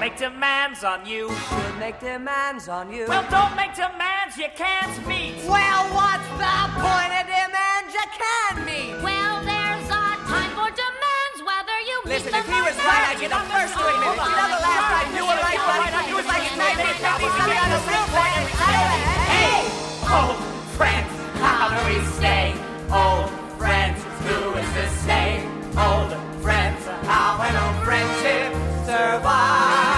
Make 0.00 0.16
demands 0.16 0.82
on 0.82 1.04
you. 1.04 1.28
Should 1.28 1.78
make 1.78 2.00
demands 2.00 2.68
on 2.68 2.90
you. 2.90 3.04
Well, 3.06 3.26
don't 3.28 3.54
make 3.54 3.74
demands 3.76 4.32
you 4.38 4.48
can't 4.56 4.96
meet. 5.06 5.36
Well, 5.44 5.84
what's 5.92 6.24
the 6.40 6.58
point 6.80 7.12
of 7.20 7.28
demands 7.28 7.92
you 7.92 8.06
can 8.16 8.64
meet? 8.64 8.96
Well, 9.04 9.44
there's 9.44 9.84
a 9.92 10.08
time 10.24 10.52
for 10.56 10.72
demands, 10.72 11.38
whether 11.44 11.76
you 11.84 12.00
Listen, 12.08 12.32
meet 12.32 12.40
if 12.40 12.48
he 12.48 12.60
was 12.64 12.76
right, 12.80 13.12
I'd 13.12 13.20
get 13.20 13.28
up 13.28 13.44
first. 13.52 13.76
Wait 13.76 13.92
a 13.92 14.00
minute. 14.00 14.24
You 14.24 14.36
know 14.40 14.48
the 14.56 14.62
last 14.64 14.88
time 14.88 15.08
you 15.12 15.24
were 15.28 15.36
right, 15.36 15.60
buddy? 15.68 16.08
You 16.08 16.16
was 16.16 16.28
like 16.32 16.48
nine 16.56 16.76
minutes, 16.80 17.00
fifty 17.04 17.28
something 17.36 17.60
on 17.60 17.68
the 17.68 17.80
real 17.84 18.08
thing. 18.16 18.40
Hey, 19.36 19.68
old 20.08 20.40
friends, 20.80 21.12
how 21.44 21.76
do 21.76 21.80
we 21.92 22.00
stay? 22.16 22.56
Old 22.88 23.28
friends, 23.60 24.00
who 24.24 24.56
is 24.56 24.70
to 24.80 24.84
stay? 25.04 25.44
Old 25.76 26.16
friends, 26.40 26.80
how 27.04 27.36
an 27.44 27.52
old 27.52 27.84
friendship 27.84 28.48
survive? 28.88 29.89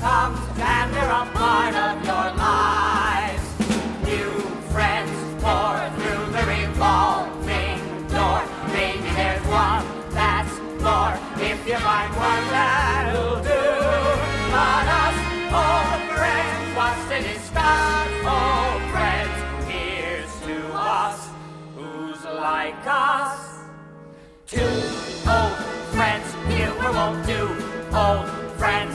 Comes 0.00 0.38
and 0.58 0.92
they're 0.94 1.10
a 1.10 1.26
part 1.34 1.74
of 1.74 2.04
your 2.04 2.28
lives. 2.36 3.42
New 4.04 4.30
friends 4.72 5.12
pour 5.42 5.76
through 5.96 6.26
the 6.36 6.44
revolving 6.54 7.80
door. 8.08 8.42
Maybe 8.72 9.08
there's 9.14 9.44
one 9.46 9.84
that's 10.10 10.54
more 10.82 11.14
if 11.42 11.66
you 11.66 11.76
find 11.76 12.10
one 12.16 12.44
that'll 12.54 13.36
do. 13.42 13.64
But 14.52 14.86
us, 15.04 15.18
old 15.62 16.02
friends, 16.16 16.76
what's 16.76 17.02
to 17.10 17.18
discuss? 17.32 18.08
Old 18.36 18.82
friends, 18.92 19.36
here's 19.70 20.32
to 20.46 20.56
us, 20.74 21.28
who's 21.76 22.22
like 22.24 22.82
us. 22.86 23.60
Two 24.46 24.62
old 25.28 25.56
friends, 25.94 26.28
here 26.48 26.72
won't 26.92 27.26
do. 27.26 27.42
Old 27.92 28.28
friends, 28.58 28.94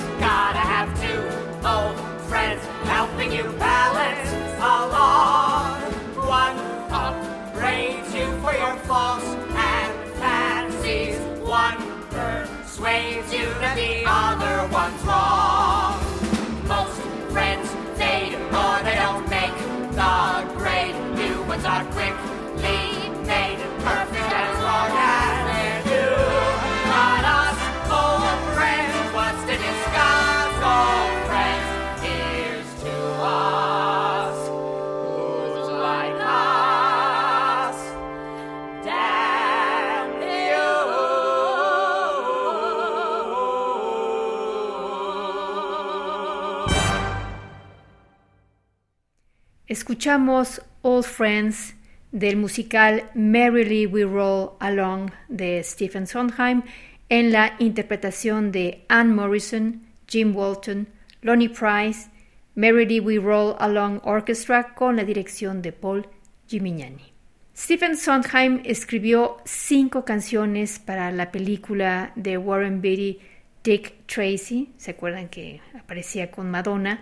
Escuchamos 50.02 50.60
Old 50.82 51.06
Friends 51.06 51.76
del 52.12 52.36
musical 52.36 53.08
Merrily 53.14 53.86
We 53.86 54.04
Roll 54.04 54.54
Along 54.60 55.12
de 55.28 55.64
Stephen 55.64 56.08
Sondheim 56.08 56.64
en 57.10 57.32
la 57.32 57.54
interpretación 57.60 58.52
de 58.52 58.84
Anne 58.90 59.14
Morrison, 59.14 59.84
Jim 60.08 60.36
Walton, 60.36 60.88
Lonnie 61.22 61.50
Price, 61.50 62.10
Merrily 62.56 63.00
We 63.00 63.20
Roll 63.20 63.56
Along 63.60 64.02
Orchestra 64.04 64.74
con 64.74 64.96
la 64.96 65.04
dirección 65.04 65.62
de 65.62 65.72
Paul 65.72 66.08
Gimignani. 66.48 67.14
Stephen 67.56 67.96
Sondheim 67.96 68.60
escribió 68.66 69.38
cinco 69.46 70.04
canciones 70.04 70.80
para 70.80 71.12
la 71.12 71.32
película 71.32 72.12
de 72.16 72.40
Warren 72.40 72.82
Beatty 72.82 73.20
Dick 73.64 74.08
Tracy, 74.08 74.74
¿se 74.78 74.90
acuerdan 74.90 75.30
que 75.30 75.62
aparecía 75.80 76.32
con 76.32 76.50
Madonna? 76.50 77.02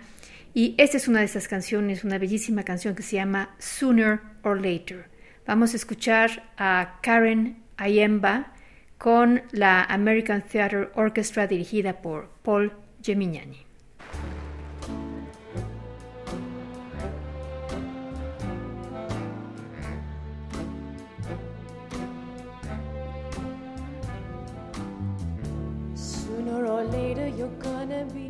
Y 0.52 0.74
esta 0.78 0.96
es 0.96 1.06
una 1.06 1.20
de 1.20 1.26
esas 1.26 1.46
canciones, 1.46 2.02
una 2.02 2.18
bellísima 2.18 2.64
canción 2.64 2.96
que 2.96 3.04
se 3.04 3.16
llama 3.16 3.54
Sooner 3.58 4.20
or 4.42 4.60
Later. 4.60 5.06
Vamos 5.46 5.74
a 5.74 5.76
escuchar 5.76 6.50
a 6.58 6.98
Karen 7.02 7.62
Ayemba 7.76 8.52
con 8.98 9.42
la 9.52 9.84
American 9.84 10.42
Theatre 10.42 10.88
Orchestra 10.94 11.46
dirigida 11.46 12.02
por 12.02 12.28
Paul 12.42 12.72
Gemignani. 13.00 13.64
Sooner 25.94 26.66
or 26.66 26.84
later, 26.84 27.28
you're 27.28 27.48
gonna 27.62 28.04
be 28.12 28.29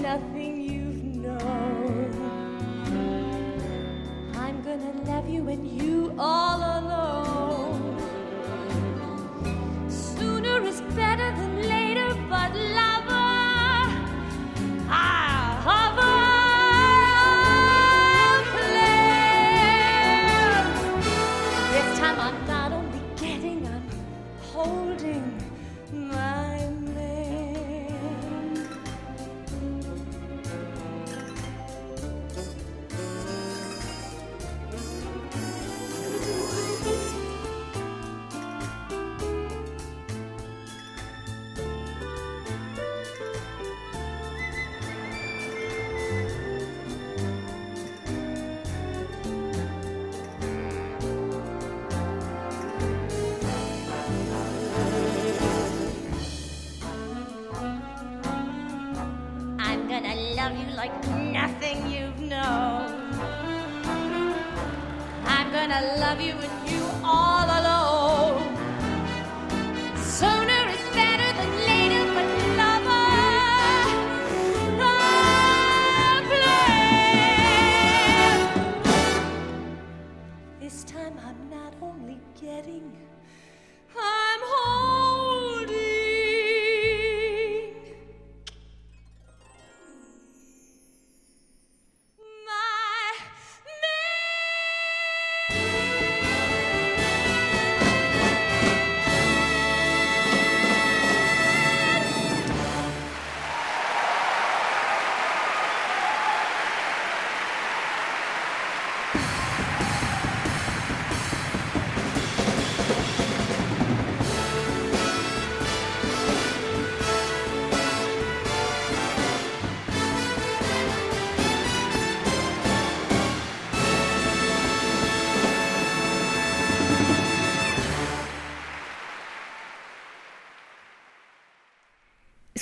nothing 0.00 0.60
you've 0.62 1.04
known. 1.16 2.10
I'm 4.34 4.62
gonna 4.62 4.92
love 5.04 5.28
you 5.28 5.46
and 5.48 5.66
you 5.66 5.89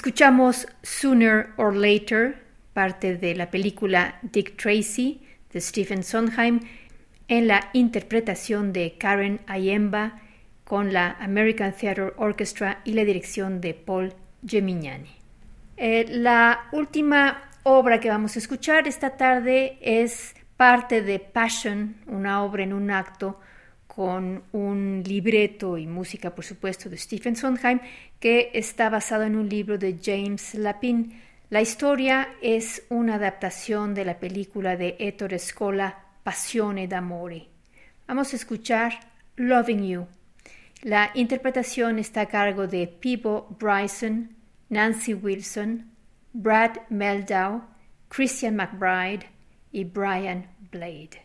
Escuchamos 0.09 0.67
Sooner 0.83 1.51
or 1.59 1.77
Later, 1.77 2.43
parte 2.73 3.17
de 3.19 3.35
la 3.35 3.51
película 3.51 4.19
Dick 4.23 4.57
Tracy 4.57 5.21
de 5.53 5.61
Stephen 5.61 6.03
Sondheim, 6.03 6.61
en 7.29 7.47
la 7.47 7.69
interpretación 7.75 8.73
de 8.73 8.97
Karen 8.97 9.43
Ayemba 9.47 10.19
con 10.65 10.95
la 10.95 11.11
American 11.21 11.75
Theatre 11.75 12.15
Orchestra 12.17 12.81
y 12.87 12.95
la 12.95 13.05
dirección 13.05 13.61
de 13.61 13.75
Paul 13.75 14.15
Gemignani. 14.47 15.15
Eh, 15.77 16.07
la 16.09 16.71
última 16.73 17.51
obra 17.65 18.01
que 18.01 18.09
vamos 18.09 18.35
a 18.37 18.39
escuchar 18.39 18.89
esta 18.89 19.19
tarde 19.19 19.77
es 19.83 20.35
parte 20.57 21.03
de 21.03 21.19
Passion, 21.19 21.97
una 22.07 22.43
obra 22.43 22.63
en 22.63 22.73
un 22.73 22.91
acto 22.91 23.39
con 23.99 24.45
un 24.53 25.03
libreto 25.05 25.77
y 25.77 25.89
música, 25.89 26.33
por 26.33 26.45
supuesto, 26.45 26.89
de 26.89 26.97
Stephen 26.97 27.35
Sondheim, 27.35 27.81
que 28.21 28.53
está 28.55 28.89
basado 28.91 29.25
en 29.25 29.35
un 29.35 29.49
libro 29.49 29.77
de 29.77 29.99
James 30.01 30.55
Lapin. 30.55 31.21
La 31.51 31.63
historia 31.63 32.29
es 32.41 32.85
una 32.91 33.17
adaptación 33.17 33.95
de 33.97 34.05
la 34.05 34.21
película 34.21 34.77
de 34.77 34.95
Ettore 35.01 35.41
Scola, 35.41 35.99
Passione 36.23 36.87
d'amore. 36.87 37.49
Vamos 38.07 38.33
a 38.33 38.37
escuchar 38.37 38.93
Loving 39.35 39.89
You. 39.89 40.07
La 40.83 41.11
interpretación 41.15 41.99
está 41.99 42.21
a 42.21 42.27
cargo 42.27 42.69
de 42.69 42.87
Peebo 42.87 43.49
Bryson, 43.59 44.31
Nancy 44.69 45.15
Wilson, 45.15 45.91
Brad 46.33 46.77
Meldau, 46.89 47.65
Christian 48.09 48.55
McBride 48.55 49.27
y 49.73 49.83
Brian 49.83 50.47
Blade. 50.71 51.21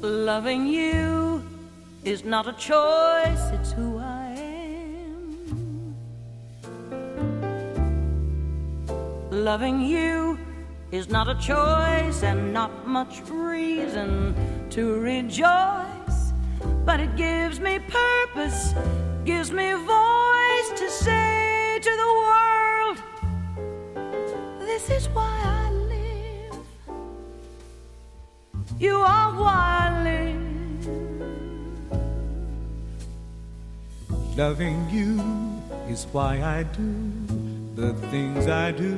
Loving 0.00 0.66
you 0.68 1.42
is 2.04 2.24
not 2.24 2.46
a 2.46 2.52
choice, 2.52 3.50
it's 3.50 3.72
who 3.72 3.98
I 3.98 4.28
am. 4.36 5.96
Loving 9.30 9.80
you 9.80 10.38
is 10.92 11.08
not 11.08 11.28
a 11.28 11.34
choice 11.34 12.22
and 12.22 12.52
not 12.52 12.86
much 12.86 13.22
reason 13.28 14.36
to 14.70 15.00
rejoice, 15.00 16.32
but 16.84 17.00
it 17.00 17.16
gives 17.16 17.58
me 17.58 17.80
purpose, 17.80 18.74
gives 19.24 19.50
me 19.50 19.72
voice 19.72 20.17
Loving 34.38 34.88
you 34.88 35.20
is 35.92 36.06
why 36.12 36.40
I 36.40 36.62
do 36.62 36.94
the 37.74 37.92
things 38.06 38.46
I 38.46 38.70
do. 38.70 38.94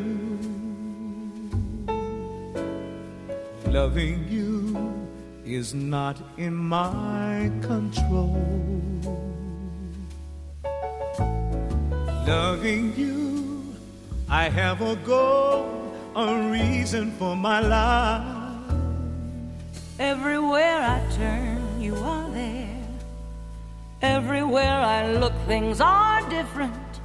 Loving 3.65 4.27
you 4.29 4.77
is 5.47 5.73
not 5.73 6.19
in 6.37 6.55
my 6.55 7.51
control. 7.63 8.37
Loving 12.27 12.93
you, 12.95 13.65
I 14.29 14.51
have 14.51 14.83
a 14.83 14.97
goal, 14.97 15.95
a 16.17 16.51
reason 16.51 17.13
for 17.13 17.35
my 17.35 17.61
life. 17.61 18.75
Everywhere 19.99 20.83
I 20.83 21.01
turn, 21.17 21.50
Look, 25.19 25.33
things 25.47 25.81
are 25.81 26.23
different. 26.31 27.01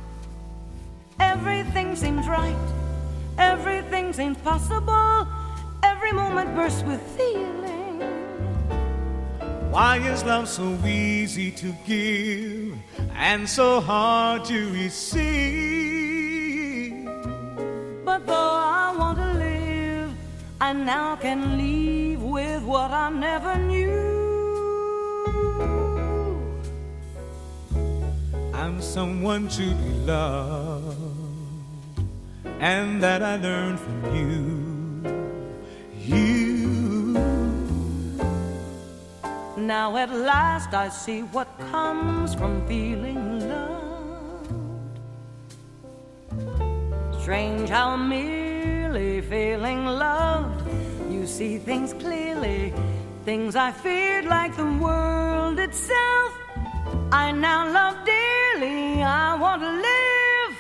Everything 1.20 1.96
seems 1.96 2.28
right, 2.28 2.56
everything 3.38 4.14
seems 4.14 4.38
possible. 4.38 5.28
Every 5.82 6.12
moment 6.12 6.56
bursts 6.56 6.84
with 6.84 7.02
feeling. 7.18 8.02
Why 9.72 9.98
is 9.98 10.24
love 10.24 10.48
so 10.48 10.78
easy 10.86 11.52
to 11.52 11.76
give 11.88 12.78
and 13.16 13.50
so 13.50 13.82
hard 13.82 14.46
to 14.46 14.72
receive? 14.72 16.14
But 18.06 18.28
though 18.28 18.60
I 18.84 18.96
want 18.98 19.18
to 19.18 19.34
live, 19.34 20.12
I 20.62 20.74
now 20.74 21.16
can 21.16 21.58
leave 21.58 22.22
with 22.22 22.62
what 22.64 22.92
I 22.92 23.10
never 23.10 23.58
knew. 23.58 23.95
Someone 28.80 29.48
to 29.50 29.62
be 29.62 29.90
loved, 30.06 30.98
and 32.60 33.02
that 33.04 33.22
I 33.24 33.36
learned 33.38 33.80
from 33.80 34.16
you. 34.16 34.64
You. 36.00 37.14
Now 39.58 39.98
at 39.98 40.12
last 40.14 40.74
I 40.74 40.90
see 40.90 41.22
what 41.22 41.48
comes 41.72 42.36
from 42.36 42.66
feeling 42.68 43.50
loved. 43.50 43.76
Strange 47.22 47.70
how 47.70 47.96
merely 47.98 49.22
feeling 49.22 49.86
loved, 49.86 50.70
you 51.10 51.26
see 51.26 51.58
things 51.58 51.94
clearly, 51.94 52.74
things 53.26 53.56
I 53.56 53.72
feared 53.72 54.26
like 54.26 54.56
the 54.56 54.72
world 54.80 55.60
itself. 55.60 56.45
I 57.18 57.32
now 57.32 57.72
love 57.72 58.04
dearly, 58.06 59.02
I 59.02 59.36
want 59.36 59.62
to 59.62 59.72
live. 59.90 60.54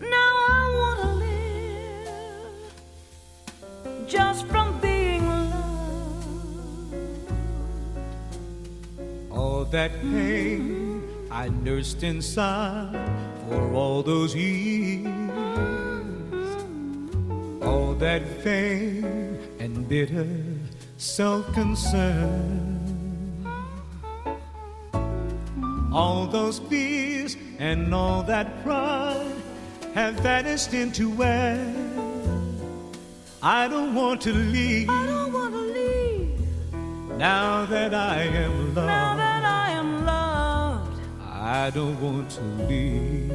Now 0.00 0.32
I 0.58 0.62
want 0.80 0.98
to 1.04 1.10
live 1.26 2.48
just 4.08 4.46
from 4.46 4.80
being 4.80 5.24
loved. 5.24 6.26
All 9.30 9.64
that 9.66 9.92
pain 10.00 11.04
I 11.30 11.50
nursed 11.50 12.02
inside 12.02 12.98
for 13.48 13.72
all 13.74 14.02
those 14.02 14.34
years. 14.34 15.06
All 17.62 17.94
that 17.94 18.22
vain 18.42 19.38
and 19.60 19.88
bitter 19.88 20.26
self 20.96 21.46
concern. 21.54 22.75
All 25.96 26.26
those 26.26 26.58
fears 26.58 27.38
and 27.58 27.94
all 27.94 28.22
that 28.24 28.62
pride 28.62 29.32
have 29.94 30.14
vanished 30.20 30.74
into 30.74 31.24
air. 31.24 31.74
I 33.42 33.66
don't 33.68 33.94
want 33.94 34.20
to 34.22 34.32
leave. 34.34 34.90
I 34.90 35.06
don't 35.06 35.32
want 35.32 35.54
to 35.54 35.60
leave. 35.60 36.38
Now 37.16 37.64
that 37.64 37.94
I 37.94 38.24
am 38.24 38.74
loved. 38.74 38.88
Now 38.88 39.16
that 39.16 39.44
I 39.44 39.70
am 39.70 40.04
loved. 40.04 41.00
I 41.32 41.70
don't 41.70 41.98
want 41.98 42.28
to 42.32 42.42
leave. 42.68 43.32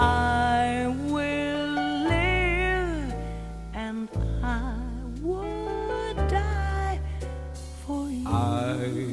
I 0.00 0.92
will 1.06 1.68
live 2.08 3.14
and 3.72 4.08
I 4.42 4.74
would 5.20 6.16
die 6.28 6.98
for 7.86 8.10
you. 8.10 8.26
I 8.26 9.11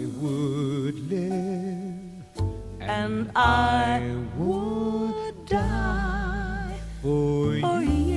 would 0.90 1.08
live 1.08 2.42
and 2.82 3.30
I 3.36 4.02
would 4.38 5.46
die 5.46 6.80
for 7.04 7.54
you. 7.54 7.62
for 7.62 7.82
you. 7.84 8.10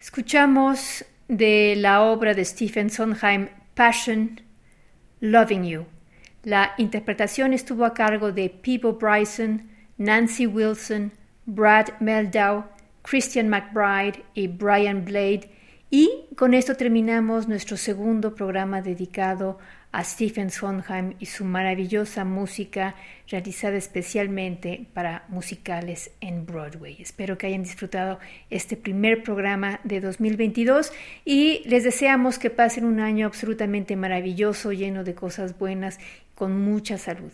Escuchamos 0.00 1.04
de 1.28 1.76
la 1.76 2.02
obra 2.02 2.34
de 2.34 2.44
Stephen 2.44 2.90
Sondheim 2.90 3.50
Passion, 3.76 4.47
Loving 5.20 5.64
You. 5.64 5.86
La 6.44 6.72
interpretación 6.78 7.52
estuvo 7.52 7.84
a 7.84 7.94
cargo 7.94 8.32
de 8.32 8.48
Peebo 8.48 8.94
Bryson, 8.94 9.68
Nancy 9.96 10.46
Wilson, 10.46 11.12
Brad 11.46 11.88
Meldau, 12.00 12.64
Christian 13.02 13.48
McBride 13.48 14.22
y 14.34 14.46
Brian 14.46 15.04
Blade. 15.04 15.50
Y 15.90 16.26
con 16.36 16.54
esto 16.54 16.76
terminamos 16.76 17.48
nuestro 17.48 17.76
segundo 17.76 18.34
programa 18.34 18.82
dedicado 18.82 19.58
a 19.90 20.04
Stephen 20.04 20.50
Sondheim 20.50 21.14
y 21.18 21.26
su 21.26 21.44
maravillosa 21.44 22.24
música 22.24 22.94
realizada 23.28 23.76
especialmente 23.76 24.86
para 24.92 25.24
musicales 25.28 26.10
en 26.20 26.44
Broadway. 26.44 26.96
Espero 27.00 27.38
que 27.38 27.46
hayan 27.46 27.62
disfrutado 27.62 28.18
este 28.50 28.76
primer 28.76 29.22
programa 29.22 29.80
de 29.84 30.00
2022 30.00 30.92
y 31.24 31.62
les 31.66 31.84
deseamos 31.84 32.38
que 32.38 32.50
pasen 32.50 32.84
un 32.84 33.00
año 33.00 33.26
absolutamente 33.26 33.96
maravilloso, 33.96 34.72
lleno 34.72 35.04
de 35.04 35.14
cosas 35.14 35.58
buenas, 35.58 35.98
con 36.34 36.60
mucha 36.60 36.98
salud. 36.98 37.32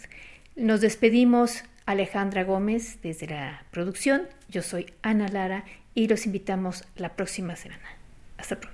Nos 0.57 0.81
despedimos 0.81 1.65
Alejandra 1.87 2.45
Gómez 2.45 2.99
desde 3.03 3.27
la 3.27 3.65
producción. 3.71 4.23
Yo 4.49 4.63
soy 4.63 4.87
Ana 5.03 5.29
Lara 5.29 5.65
y 5.95 6.09
los 6.09 6.27
invitamos 6.27 6.85
la 6.97 7.11
próxima 7.11 7.57
semana. 7.57 7.85
Hasta 8.39 8.59
pronto. 8.59 8.74